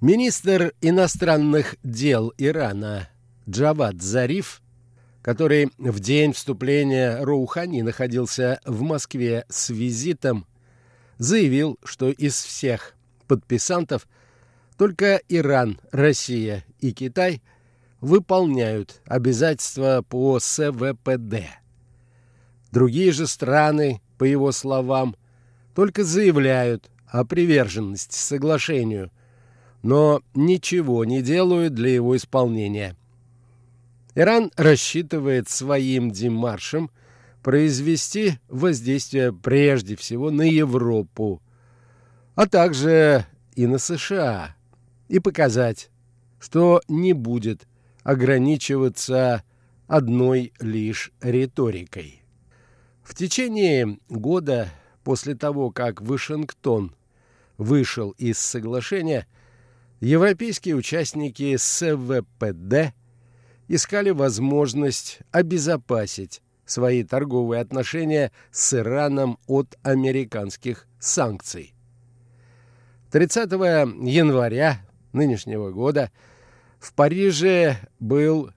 [0.00, 3.08] Министр иностранных дел Ирана
[3.48, 4.62] Джавад Зариф,
[5.20, 10.46] который в день вступления Роухани находился в Москве с визитом,
[11.18, 12.94] заявил, что из всех
[13.28, 14.08] подписантов
[14.76, 17.42] только Иран, Россия и Китай
[18.02, 21.46] выполняют обязательства по СВПД.
[22.72, 25.16] Другие же страны, по его словам,
[25.74, 29.10] только заявляют о приверженности соглашению,
[29.82, 32.96] но ничего не делают для его исполнения.
[34.14, 36.90] Иран рассчитывает своим демаршем
[37.42, 41.40] произвести воздействие прежде всего на Европу,
[42.34, 44.56] а также и на США,
[45.08, 45.90] и показать,
[46.40, 47.66] что не будет
[48.02, 49.42] ограничиваться
[49.86, 52.22] одной лишь риторикой.
[53.02, 54.68] В течение года
[55.04, 56.94] после того, как Вашингтон
[57.58, 59.26] вышел из соглашения,
[60.00, 62.94] европейские участники СВПД
[63.68, 71.74] искали возможность обезопасить свои торговые отношения с Ираном от американских санкций.
[73.10, 74.80] 30 января
[75.12, 76.10] нынешнего года
[76.82, 78.50] в Париже был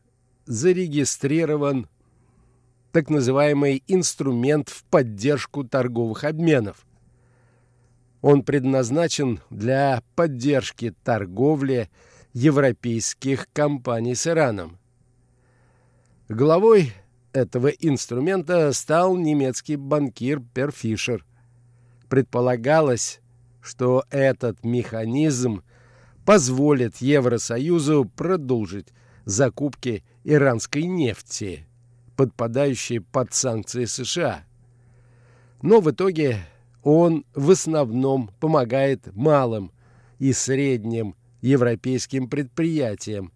[0.47, 1.87] зарегистрирован
[2.91, 6.87] так называемый инструмент в поддержку торговых обменов.
[8.21, 11.91] Он предназначен для поддержки торговли
[12.33, 14.79] европейских компаний с Ираном.
[16.27, 16.93] Главой
[17.31, 21.23] этого инструмента стал немецкий банкир Перфишер.
[22.09, 23.21] Предполагалось,
[23.61, 25.61] что этот механизм
[26.25, 28.87] позволит Евросоюзу продолжить
[29.25, 31.67] закупки иранской нефти
[32.15, 34.43] подпадающие под санкции США.
[35.61, 36.39] Но в итоге
[36.83, 39.71] он в основном помогает малым
[40.19, 43.31] и средним европейским предприятиям,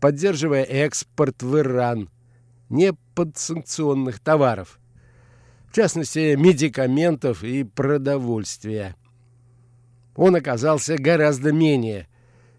[0.00, 2.10] поддерживая экспорт в Иран
[2.68, 4.78] неподсанкционных товаров,
[5.70, 8.96] в частности, медикаментов и продовольствия.
[10.16, 12.08] Он оказался гораздо менее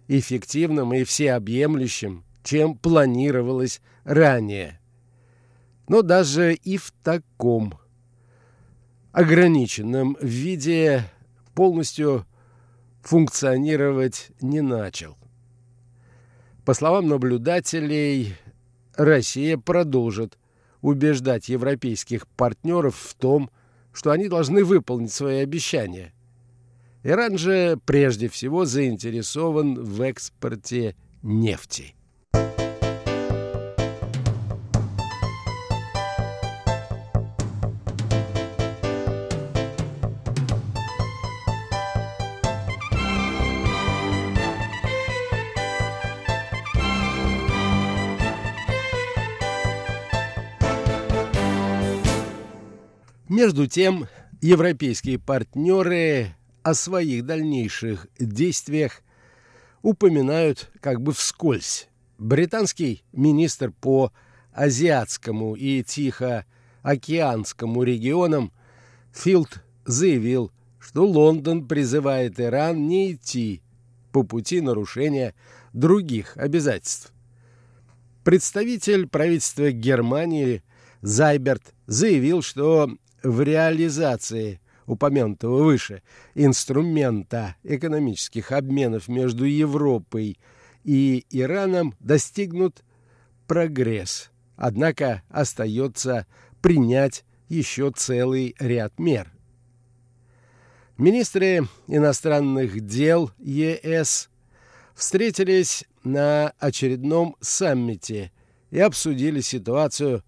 [0.07, 4.79] эффективным и всеобъемлющим, чем планировалось ранее.
[5.87, 7.79] Но даже и в таком
[9.11, 11.03] ограниченном виде
[11.53, 12.25] полностью
[13.01, 15.17] функционировать не начал.
[16.65, 18.35] По словам наблюдателей,
[18.95, 20.37] Россия продолжит
[20.81, 23.51] убеждать европейских партнеров в том,
[23.93, 26.14] что они должны выполнить свои обещания.
[27.07, 31.93] Иран же прежде всего заинтересован в экспорте нефти.
[53.29, 54.07] Между тем,
[54.41, 56.33] европейские партнеры
[56.65, 59.03] о своих дальнейших действиях
[59.83, 61.87] упоминают как бы вскользь.
[62.17, 64.11] Британский министр по
[64.51, 68.51] азиатскому и Тихоокеанскому регионам
[69.13, 73.61] Филд заявил, что Лондон призывает Иран не идти
[74.11, 75.35] по пути нарушения
[75.71, 77.13] других обязательств.
[78.23, 80.63] Представитель правительства Германии
[81.03, 82.89] Зайберт заявил, что
[83.21, 86.01] в реализации упомянутого выше
[86.33, 90.37] инструмента экономических обменов между Европой
[90.83, 92.83] и Ираном достигнут
[93.47, 96.25] прогресс, Однако остается
[96.61, 99.31] принять еще целый ряд мер.
[100.97, 104.29] Министры иностранных дел ЕС
[104.93, 108.31] встретились на очередном саммите
[108.71, 110.23] и обсудили ситуацию.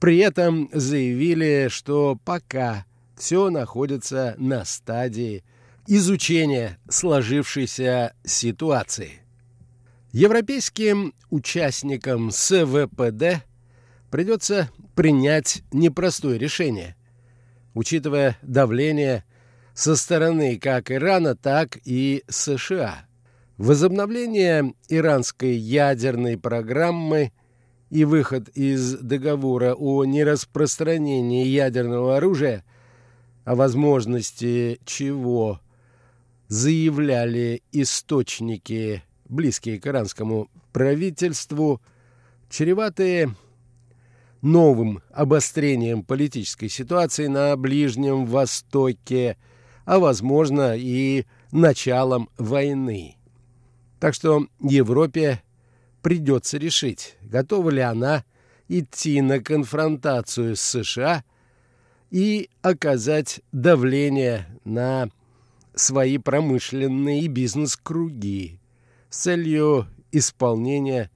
[0.00, 2.84] При этом заявили, что пока
[3.18, 5.44] все находится на стадии
[5.86, 9.20] изучения сложившейся ситуации.
[10.12, 13.44] Европейским участникам СВПД
[14.10, 16.96] придется принять непростое решение,
[17.74, 19.24] учитывая давление
[19.74, 23.06] со стороны как Ирана, так и США.
[23.58, 27.32] Возобновление иранской ядерной программы
[27.90, 32.64] и выход из договора о нераспространении ядерного оружия,
[33.48, 35.58] о возможности чего
[36.48, 41.80] заявляли источники, близкие к иранскому правительству,
[42.50, 43.34] чреватые
[44.42, 49.38] новым обострением политической ситуации на Ближнем Востоке,
[49.86, 53.16] а, возможно, и началом войны.
[53.98, 55.42] Так что Европе
[56.02, 58.26] придется решить, готова ли она
[58.68, 61.24] идти на конфронтацию с США
[62.10, 65.10] и оказать давление на
[65.74, 68.60] свои промышленные и бизнес-круги
[69.10, 71.10] с целью исполнения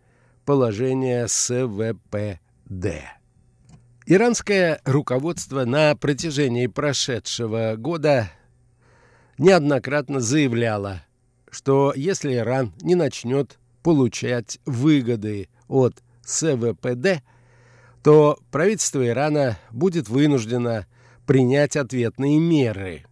[0.45, 2.41] положения СВПД.
[4.07, 8.31] Иранское руководство на протяжении прошедшего года
[9.39, 11.05] неоднократно заявляло,
[11.51, 17.23] что если Иран не начнет получать выгоды от СВПД,
[18.03, 20.87] то правительство Ирана будет вынуждено
[21.27, 23.05] принять ответные меры.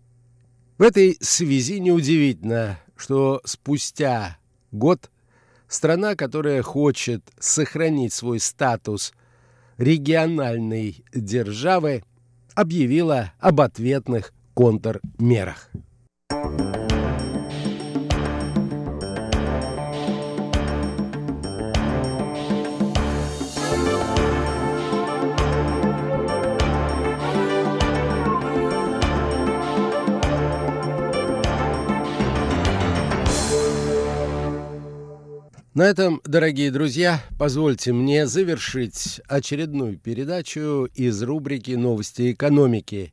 [0.78, 4.38] В этой связи неудивительно, что спустя
[4.72, 5.10] год
[5.68, 9.12] страна, которая хочет сохранить свой статус
[9.78, 12.02] региональной державы,
[12.54, 15.70] объявила об ответных контрмерах.
[35.72, 43.12] На этом, дорогие друзья, позвольте мне завершить очередную передачу из рубрики «Новости экономики».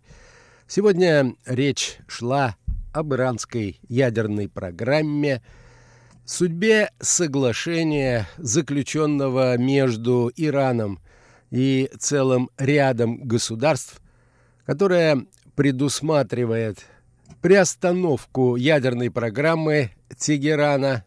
[0.68, 2.56] Сегодня речь шла
[2.94, 5.44] об иранской ядерной программе,
[6.26, 11.00] судьбе соглашения, заключенного между Ираном
[11.52, 14.02] и целым рядом государств,
[14.66, 16.88] которое предусматривает
[17.40, 21.04] приостановку ядерной программы Тегерана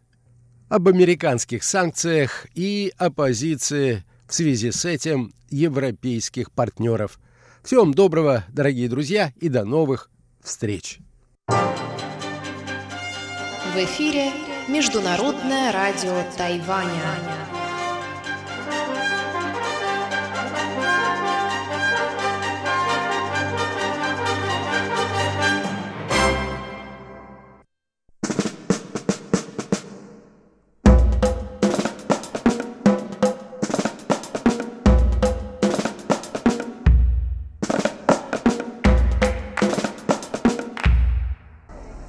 [0.71, 7.19] об американских санкциях и оппозиции в связи с этим европейских партнеров.
[7.61, 10.09] Всем доброго, дорогие друзья, и до новых
[10.41, 10.99] встреч!
[11.49, 14.31] В эфире
[14.69, 17.60] Международное радио Тайваня.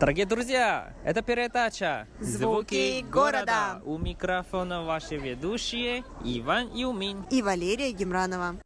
[0.02, 3.80] Дорогие друзья, это передача «Звуки города».
[3.84, 8.56] У микрофона ваши ведущие Иван Юмин и Валерия Гемранова.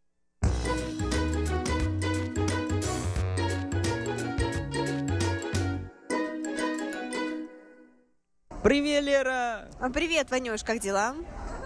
[8.63, 9.69] Привет, Лера!
[9.79, 11.15] А, привет, Ванюш, как дела?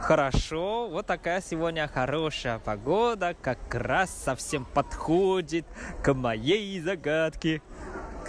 [0.01, 5.65] Хорошо, вот такая сегодня хорошая погода, как раз совсем подходит
[6.03, 7.63] к моей загадке.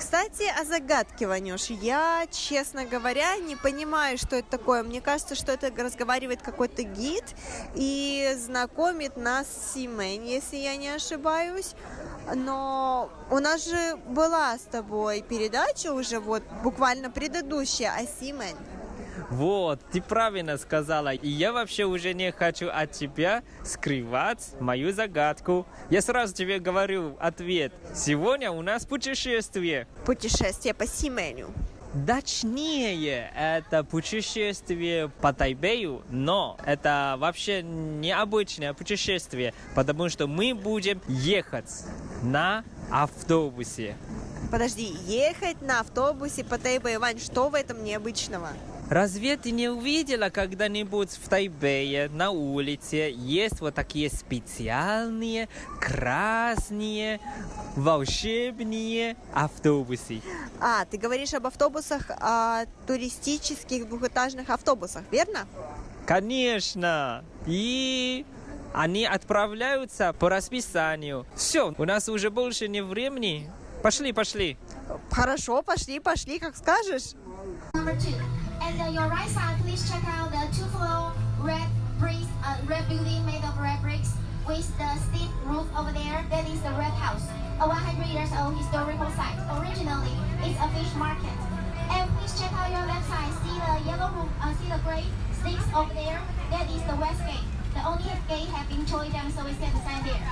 [0.01, 1.69] Кстати, о загадке, Ванюш.
[1.69, 4.81] Я, честно говоря, не понимаю, что это такое.
[4.81, 7.23] Мне кажется, что это разговаривает какой-то гид
[7.75, 11.75] и знакомит нас с Симень, если я не ошибаюсь.
[12.33, 18.57] Но у нас же была с тобой передача уже вот буквально предыдущая о Симень.
[19.31, 21.13] Вот, ты правильно сказала.
[21.13, 25.65] И я вообще уже не хочу от тебя скрывать мою загадку.
[25.89, 27.73] Я сразу тебе говорю ответ.
[27.95, 29.87] Сегодня у нас путешествие.
[30.05, 31.47] Путешествие по Сименю.
[32.05, 41.69] Точнее, это путешествие по Тайбэю, но это вообще необычное путешествие, потому что мы будем ехать
[42.23, 43.95] на автобусе.
[44.49, 48.49] Подожди, ехать на автобусе по Тайбэю, Вань, что в этом необычного?
[48.91, 55.47] Разве ты не увидела когда-нибудь в Тайбэе на улице есть вот такие специальные
[55.79, 57.21] красные
[57.77, 60.21] волшебные автобусы?
[60.59, 65.47] А, ты говоришь об автобусах, о туристических двухэтажных автобусах, верно?
[66.05, 67.23] Конечно.
[67.47, 68.25] И
[68.73, 71.25] они отправляются по расписанию.
[71.33, 73.49] Все, у нас уже больше не времени.
[73.83, 74.57] Пошли, пошли.
[75.11, 77.13] Хорошо, пошли, пошли, как скажешь.
[78.71, 81.11] And on your right side, please check out the two-floor
[81.43, 81.67] red
[81.99, 84.15] bricks, uh, red building made of red bricks
[84.47, 86.23] with the steep roof over there.
[86.31, 87.27] That is the Red House,
[87.59, 89.35] a 100 years old historical site.
[89.59, 90.15] Originally,
[90.47, 91.35] it's a fish market.
[91.91, 93.35] And please check out your left side.
[93.43, 95.03] See the yellow roof, uh, see the gray
[95.35, 96.23] sticks over there.
[96.55, 97.43] That is the west gate.
[97.75, 100.23] The only gate have been torn down, so we set the sign there.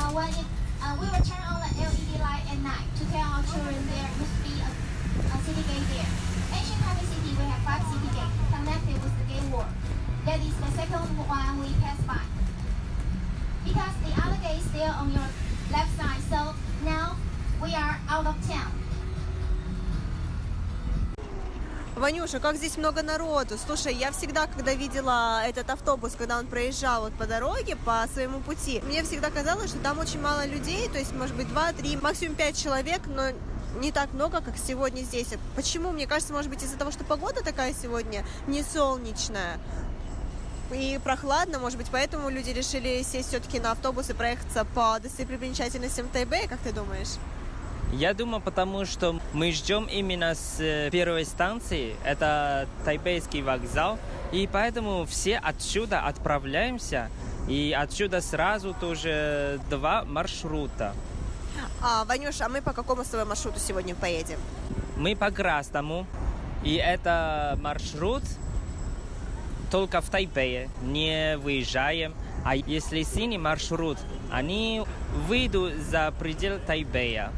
[0.00, 0.48] Uh, when it,
[0.80, 4.08] uh, we will turn on the LED light at night to tell our children there
[4.16, 4.68] must be a,
[5.28, 6.31] a city gate there.
[7.42, 9.66] We have five city gates connected with the gate wall.
[10.26, 12.22] That is the second one we pass by.
[13.64, 15.28] Because the other gate is still on your
[15.72, 17.16] left side, so now
[17.60, 18.70] we are out of town.
[21.96, 23.56] Ванюша, как здесь много народу.
[23.58, 28.40] Слушай, я всегда, когда видела этот автобус, когда он проезжал вот по дороге, по своему
[28.40, 31.96] пути, мне всегда казалось, что там очень мало людей, то есть, может быть, два, три,
[31.96, 33.30] максимум пять человек, но
[33.80, 35.28] не так много, как сегодня здесь.
[35.56, 35.90] Почему?
[35.90, 39.58] Мне кажется, может быть, из-за того, что погода такая сегодня не солнечная
[40.74, 46.08] и прохладно, может быть, поэтому люди решили сесть все-таки на автобус и проехаться по достопримечательностям
[46.08, 47.18] Тайбэя, как ты думаешь?
[47.92, 53.98] Я думаю, потому что мы ждем именно с э, первой станции, это Тайбейский вокзал,
[54.32, 57.10] и поэтому все отсюда отправляемся,
[57.48, 60.94] и отсюда сразу тоже два маршрута.
[61.80, 64.38] А, Ванюш, а мы по какому с тобой маршруту сегодня поедем?
[64.96, 66.06] Мы по Красному,
[66.62, 68.22] и это маршрут
[69.70, 72.14] только в Тайпее, не выезжаем.
[72.44, 73.98] А если синий маршрут,
[74.30, 74.84] они
[75.26, 77.32] выйдут за предел Тайбэя.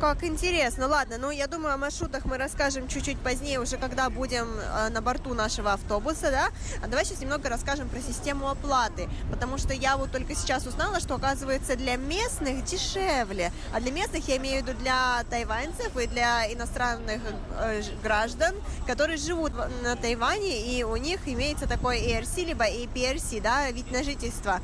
[0.00, 0.88] Как интересно.
[0.88, 5.02] Ладно, ну я думаю, о маршрутах мы расскажем чуть-чуть позднее, уже когда будем э, на
[5.02, 6.48] борту нашего автобуса, да?
[6.82, 11.00] А давай сейчас немного расскажем про систему оплаты, потому что я вот только сейчас узнала,
[11.00, 16.06] что оказывается для местных дешевле, а для местных я имею в виду для тайваньцев и
[16.06, 17.20] для иностранных
[17.58, 18.54] э, граждан,
[18.86, 24.02] которые живут на Тайване, и у них имеется такой ERC, либо APRC, да, вид на
[24.02, 24.60] жительство.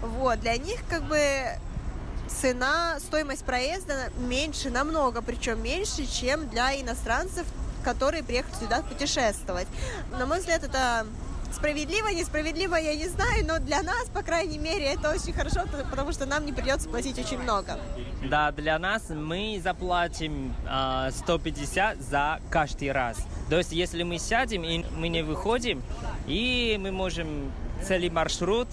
[0.00, 1.18] Вот, для них как бы
[2.28, 7.46] цена, стоимость проезда меньше, намного, причем меньше, чем для иностранцев,
[7.84, 9.68] которые приехали сюда путешествовать.
[10.18, 11.06] На мой взгляд, это
[11.52, 16.12] справедливо, несправедливо, я не знаю, но для нас, по крайней мере, это очень хорошо, потому
[16.12, 17.78] что нам не придется платить очень много.
[18.28, 23.18] Да, для нас мы заплатим э, 150 за каждый раз.
[23.48, 25.82] То есть, если мы сядем и мы не выходим,
[26.26, 27.52] и мы можем
[27.82, 28.68] целый маршрут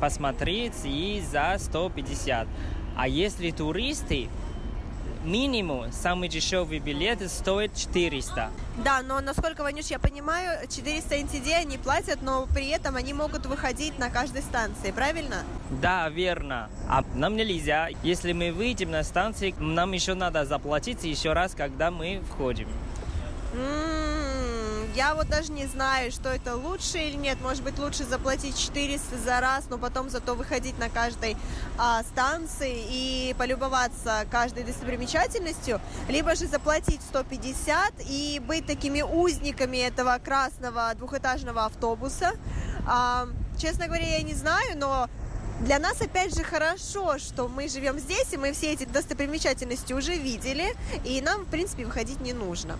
[0.00, 2.46] посмотреть и за 150.
[2.98, 4.28] А если туристы,
[5.22, 8.50] минимум самый дешевый билет стоит 400.
[8.84, 13.46] Да, но насколько, Ванюш, я понимаю, 400 NTD они платят, но при этом они могут
[13.46, 15.44] выходить на каждой станции, правильно?
[15.80, 16.68] Да, верно.
[16.88, 17.88] А нам нельзя.
[18.02, 22.66] Если мы выйдем на станции, нам еще надо заплатить еще раз, когда мы входим.
[23.54, 24.17] М-м-м.
[24.98, 27.38] Я вот даже не знаю, что это лучше или нет.
[27.40, 31.36] Может быть, лучше заплатить 400 за раз, но потом зато выходить на каждой
[31.78, 35.80] а, станции и полюбоваться каждой достопримечательностью.
[36.08, 42.32] Либо же заплатить 150 и быть такими узниками этого красного двухэтажного автобуса.
[42.84, 45.08] А, честно говоря, я не знаю, но
[45.60, 50.16] для нас, опять же, хорошо, что мы живем здесь, и мы все эти достопримечательности уже
[50.16, 50.74] видели,
[51.04, 52.76] и нам, в принципе, выходить не нужно.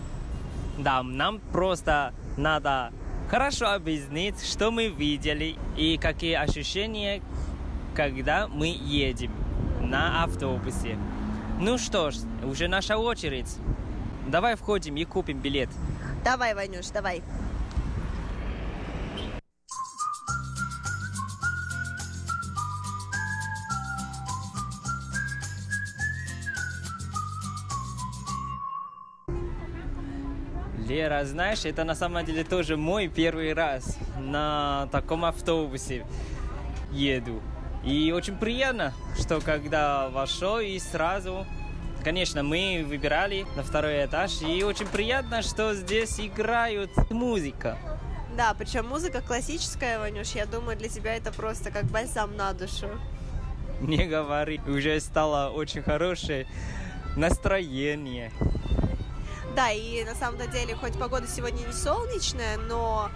[0.79, 2.93] Да, нам просто надо
[3.29, 7.21] хорошо объяснить, что мы видели и какие ощущения,
[7.93, 9.31] когда мы едем
[9.81, 10.97] на автобусе.
[11.59, 13.53] Ну что ж, уже наша очередь.
[14.27, 15.69] Давай входим и купим билет.
[16.23, 17.21] Давай, Ванюш, давай.
[30.89, 36.03] Лера, знаешь, это на самом деле тоже мой первый раз на таком автобусе
[36.91, 37.41] еду.
[37.85, 41.45] И очень приятно, что когда вошел и сразу
[42.01, 47.77] Конечно, мы выбирали на второй этаж, и очень приятно, что здесь играют музыка.
[48.37, 52.87] Да, причем музыка классическая, Ванюш, я думаю, для тебя это просто как бальзам на душу.
[53.81, 56.47] Не говори, уже стало очень хорошее
[57.17, 58.31] настроение.
[59.55, 63.09] Да, и на самом деле, хоть погода сегодня не солнечная, но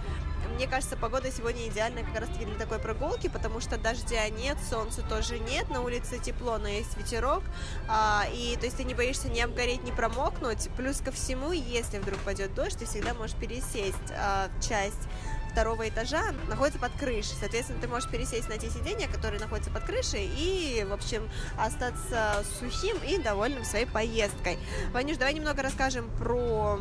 [0.54, 5.02] мне кажется, погода сегодня идеальная как раз-таки для такой прогулки, потому что дождя нет, солнца
[5.02, 7.42] тоже нет, на улице тепло, но есть ветерок,
[7.88, 10.68] а, и то есть ты не боишься ни обгореть, ни промокнуть.
[10.76, 15.08] Плюс ко всему, если вдруг пойдет дождь, ты всегда можешь пересесть а, часть
[15.54, 17.36] второго этажа находится под крышей.
[17.38, 22.44] Соответственно, ты можешь пересесть на те сиденья, которые находятся под крышей, и, в общем, остаться
[22.58, 24.58] сухим и довольным своей поездкой.
[24.92, 26.80] Ванюш, давай немного расскажем про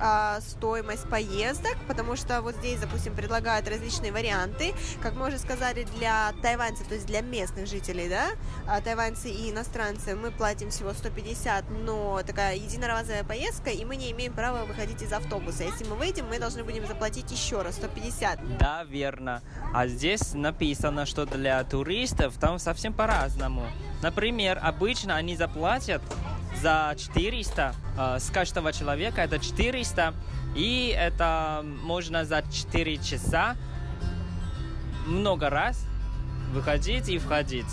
[0.00, 5.84] а, стоимость поездок, потому что вот здесь, допустим, предлагают различные варианты, как мы уже сказали,
[5.96, 8.30] для тайваньцев, то есть для местных жителей, да,
[8.66, 14.10] а, тайваньцы и иностранцы, мы платим всего 150, но такая единоразовая поездка, и мы не
[14.12, 15.64] имеем права выходить из автобуса.
[15.64, 18.58] Если мы выйдем, мы должны будем заплатить еще раз 150.
[18.58, 19.42] Да, верно.
[19.74, 23.66] А здесь написано, что для туристов там совсем по-разному.
[24.02, 26.02] Например, обычно они заплатят
[26.60, 30.14] за 400 э, с каждого человека это 400
[30.54, 33.56] и это можно за 4 часа
[35.06, 35.86] много раз
[36.52, 37.66] выходить и входить.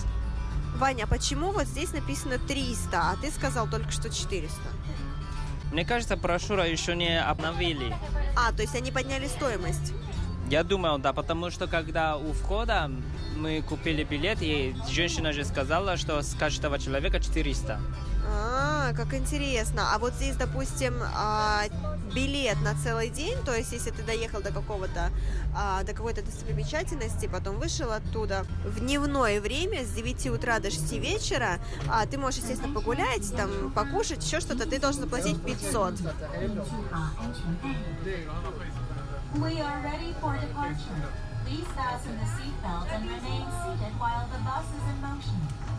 [0.77, 4.55] Ваня, а почему вот здесь написано 300, а ты сказал только что 400?
[5.71, 7.95] Мне кажется, брошюра еще не обновили.
[8.35, 9.93] А, то есть они подняли стоимость?
[10.49, 12.89] Я думаю, да, потому что когда у входа
[13.35, 17.79] мы купили билет, и женщина же сказала, что с каждого человека 400.
[18.95, 19.93] Как интересно.
[19.93, 21.63] А вот здесь, допустим, а,
[22.13, 25.11] билет на целый день, то есть если ты доехал до какого-то,
[25.55, 30.97] а, до какой-то достопримечательности, потом вышел оттуда в дневное время с 9 утра до 6
[30.97, 35.95] вечера, а, ты можешь, естественно, погулять, там, покушать, еще что-то, ты должен заплатить 500.
[39.35, 41.05] We are ready for departure.
[41.45, 45.78] Please fasten the seatbelt and remain seated while the bus is in motion.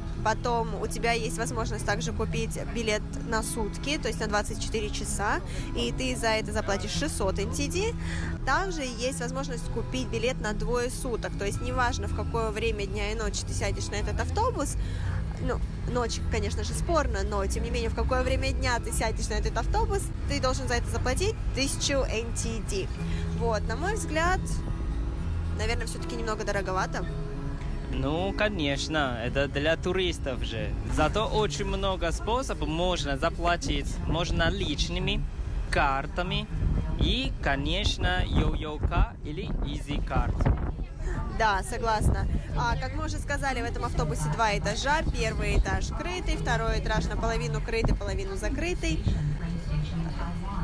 [0.23, 5.41] Потом у тебя есть возможность также купить билет на сутки, то есть на 24 часа,
[5.75, 7.95] и ты за это заплатишь 600 NTD.
[8.45, 13.11] Также есть возможность купить билет на двое суток, то есть неважно в какое время дня
[13.11, 14.75] и ночи ты сядешь на этот автобус,
[15.41, 15.59] ну,
[15.91, 19.33] ночь, конечно же, спорно, но, тем не менее, в какое время дня ты сядешь на
[19.33, 22.87] этот автобус, ты должен за это заплатить 1000 NTD.
[23.39, 24.39] Вот, на мой взгляд,
[25.57, 27.05] наверное, все-таки немного дороговато.
[27.93, 30.69] Ну, конечно, это для туристов же.
[30.93, 33.87] Зато очень много способов можно заплатить.
[34.07, 35.23] Можно наличными,
[35.69, 36.47] картами
[36.99, 39.47] и, конечно, йо-йо-ка или
[40.07, 40.35] Card.
[41.37, 42.27] Да, согласна.
[42.57, 45.01] А, как мы уже сказали, в этом автобусе два этажа.
[45.11, 49.03] Первый этаж крытый, второй этаж наполовину крытый, половину закрытый.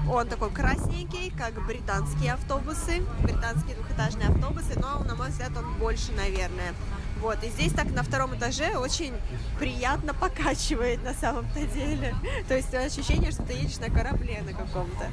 [0.10, 6.12] Он такой красненький, как британские автобусы, британские двухэтажные автобусы, но, на мой взгляд, он больше,
[6.14, 6.74] наверное.
[7.22, 9.14] Вот, и здесь так на втором этаже очень
[9.60, 12.16] приятно покачивает на самом-то деле.
[12.48, 15.12] То есть ощущение, что ты едешь на корабле на каком-то.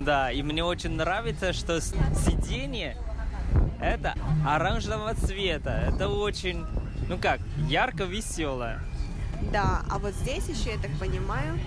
[0.00, 2.96] Да, и мне очень нравится, что сиденье
[3.80, 4.14] это
[4.46, 5.70] оранжевого цвета.
[5.70, 6.64] Это очень,
[7.08, 8.80] ну как, ярко веселое.
[9.52, 11.58] Да, а вот здесь еще, я так понимаю,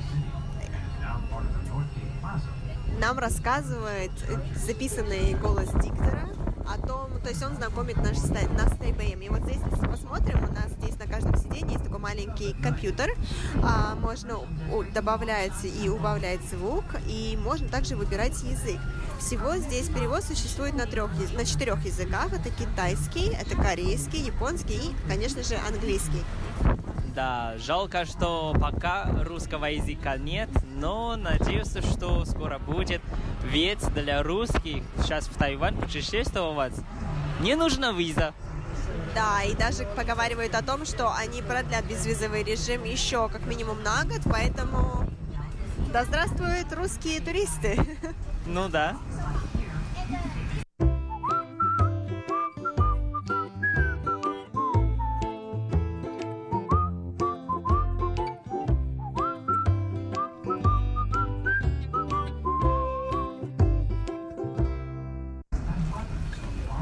[3.00, 4.12] нам рассказывает
[4.56, 6.28] записанный голос диктора
[6.70, 9.22] о том, то есть он знакомит наш, нас с Тайбэем.
[9.22, 13.10] И вот здесь, если посмотрим, у нас здесь на каждом сиденье есть такой маленький компьютер,
[13.64, 14.40] а, можно
[14.94, 18.80] добавлять и убавлять звук, и можно также выбирать язык.
[19.20, 22.32] Всего здесь перевод существует на, трех, на четырех языках.
[22.34, 26.24] Это китайский, это корейский, японский и, конечно же, английский.
[27.16, 33.02] Да, жалко, что пока русского языка нет, но надеюсь, что скоро будет.
[33.44, 36.74] Ведь для русских сейчас в Тайвань путешествовать
[37.40, 38.34] не нужна виза.
[39.16, 44.04] Да, и даже поговаривают о том, что они продлят безвизовый режим еще как минимум на
[44.04, 45.10] год, поэтому
[45.92, 47.78] да здравствуют русские туристы.
[48.46, 48.98] Ну да.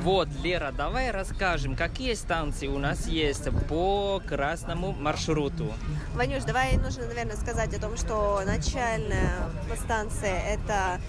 [0.07, 5.73] Вот, Лера, давай расскажем, какие станции у нас есть по красному маршруту.
[6.15, 9.33] Ванюш, давай нужно, наверное, сказать о том, что начальная
[9.75, 11.01] станция это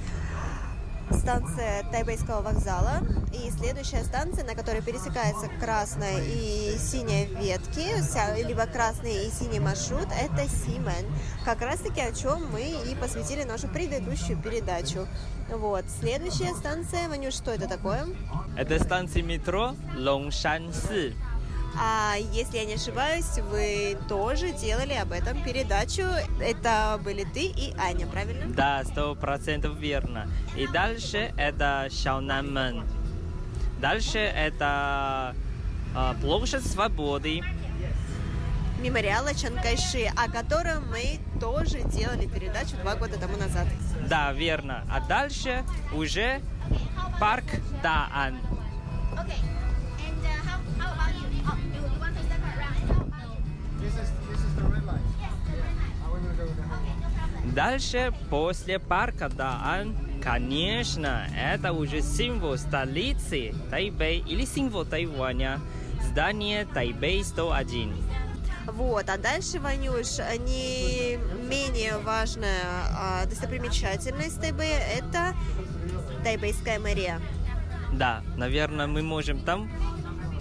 [1.12, 3.00] станция Тайбейского вокзала.
[3.32, 7.86] И следующая станция, на которой пересекается красная и синяя ветки,
[8.46, 11.06] либо красный и синий маршрут, это Симен.
[11.44, 15.06] Как раз таки о чем мы и посвятили нашу предыдущую передачу.
[15.50, 15.84] Вот.
[16.00, 18.06] Следующая станция, Ванюш, что это такое?
[18.56, 21.14] Это станция метро Лонгшанси.
[21.80, 26.02] А если я не ошибаюсь, вы тоже делали об этом передачу.
[26.40, 28.52] Это были ты и Аня, правильно?
[28.52, 30.28] Да, сто процентов верно.
[30.56, 32.84] И дальше это Шаунанмен.
[33.80, 35.36] Дальше это
[35.94, 37.42] э, площадь свободы.
[38.80, 43.66] Мемориала Чанкайши, о котором мы тоже делали передачу два года тому назад.
[44.08, 44.84] Да, верно.
[44.90, 46.40] А дальше уже
[47.20, 47.44] парк
[47.82, 48.38] Даан.
[57.58, 59.92] Дальше, после парка Даан,
[60.22, 65.58] конечно, это уже символ столицы Тайбэй или символ Тайваня,
[66.08, 67.96] здание Тайбэй 101.
[68.66, 71.16] Вот, а дальше, Ванюш, не
[71.50, 72.62] менее важная
[72.96, 75.34] а, достопримечательность Тайбэя– это
[76.22, 77.20] Тайбэйская мэрия.
[77.92, 79.68] Да, наверное, мы можем там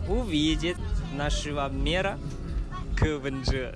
[0.08, 0.78] увидеть
[1.16, 2.20] нашего мэра
[2.96, 3.76] Квенджи.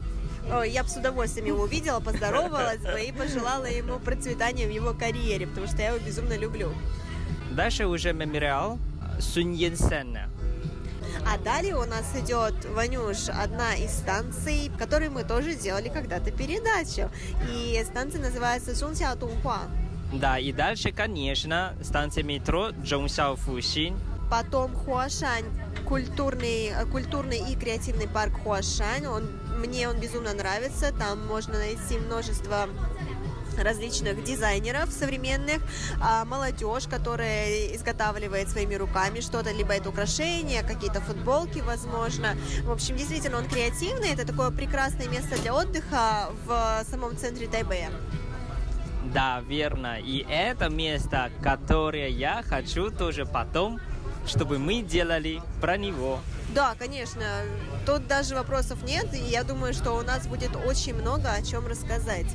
[0.66, 5.48] Я бы с удовольствием его увидела, поздоровалась бы и пожелала ему процветания в его карьере,
[5.48, 6.74] потому что я его безумно люблю.
[7.52, 8.80] Дальше уже мемориал
[9.20, 10.30] Сунь Сена.
[11.26, 16.32] А далее у нас идет, Ванюш, одна из станций, в которой мы тоже делали когда-то
[16.32, 17.12] передачу.
[17.54, 19.60] И станция называется Чжунсяо Тунхуа.
[20.14, 24.00] Да, и дальше, конечно, станция метро Чжунсяо Фушин.
[24.30, 25.46] Потом Хуашань,
[25.92, 29.08] культурный, культурный и креативный парк Хуашань.
[29.08, 30.94] Он мне он безумно нравится.
[30.98, 32.70] Там можно найти множество
[33.62, 35.62] различных дизайнеров современных,
[36.02, 42.38] а молодежь, которая изготавливает своими руками что-то, либо это украшения, какие-то футболки, возможно.
[42.64, 44.14] В общем, действительно, он креативный.
[44.14, 47.89] Это такое прекрасное место для отдыха в самом центре Тайбэя.
[49.14, 50.00] Да, верно.
[50.00, 53.82] И это место, которое я хочу тоже потом,
[54.32, 56.19] чтобы мы делали про него.
[56.55, 57.23] Да, конечно.
[57.86, 61.67] Тут даже вопросов нет, и я думаю, что у нас будет очень много о чем
[61.67, 62.27] рассказать.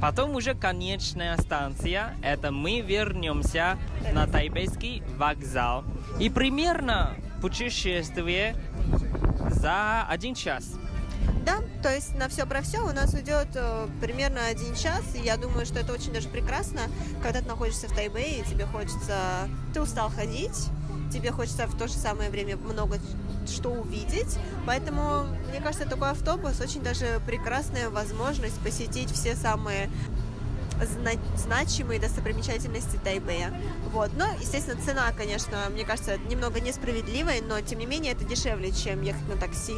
[0.00, 3.76] Потом уже конечная станция, это мы вернемся
[4.12, 5.84] на Тайбейский вокзал.
[6.20, 8.54] И примерно путешествие
[9.50, 10.74] за один час.
[11.44, 15.18] Да, то есть на все про все у нас уйдет э, примерно один час, и
[15.18, 16.80] я думаю, что это очень даже прекрасно,
[17.22, 19.48] когда ты находишься в Тайбэе, и тебе хочется...
[19.72, 20.68] Ты устал ходить,
[21.12, 22.98] тебе хочется в то же самое время много
[23.46, 24.38] что увидеть.
[24.66, 29.90] Поэтому, мне кажется, такой автобус очень даже прекрасная возможность посетить все самые
[30.84, 33.52] зна- значимые достопримечательности Тайбэя.
[33.92, 34.10] Вот.
[34.16, 39.02] Но, естественно, цена, конечно, мне кажется, немного несправедливая, но, тем не менее, это дешевле, чем
[39.02, 39.76] ехать на такси.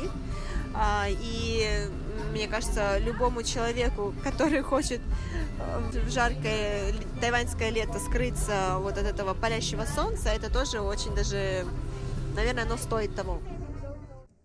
[0.75, 1.89] А, и
[2.33, 5.01] мне кажется, любому человеку, который хочет
[5.59, 11.65] э, в жаркое тайваньское лето скрыться вот от этого палящего солнца, это тоже очень даже,
[12.35, 13.41] наверное, оно стоит того.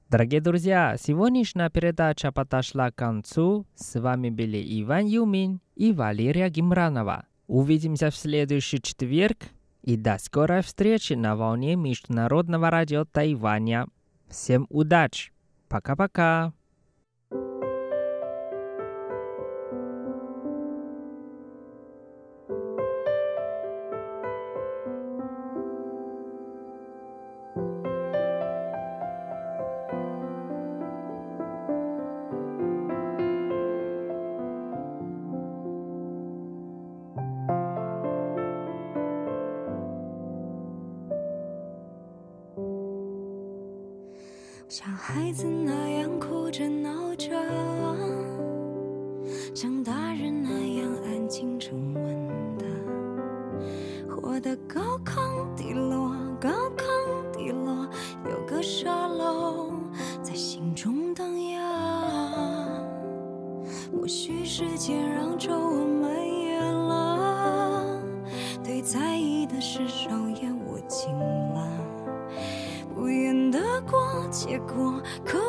[0.09, 3.65] Дорогие друзья, сегодняшняя передача подошла к концу.
[3.75, 7.25] С вами были Иван Юмин и Валерия Гимранова.
[7.47, 9.37] Увидимся в следующий четверг
[9.81, 13.87] и до скорой встречи на волне Международного радио Тайваня.
[14.29, 15.31] Всем удачи!
[15.67, 16.53] Пока-пока!
[44.77, 47.29] 像孩子那样哭着闹着
[74.65, 75.44] 过。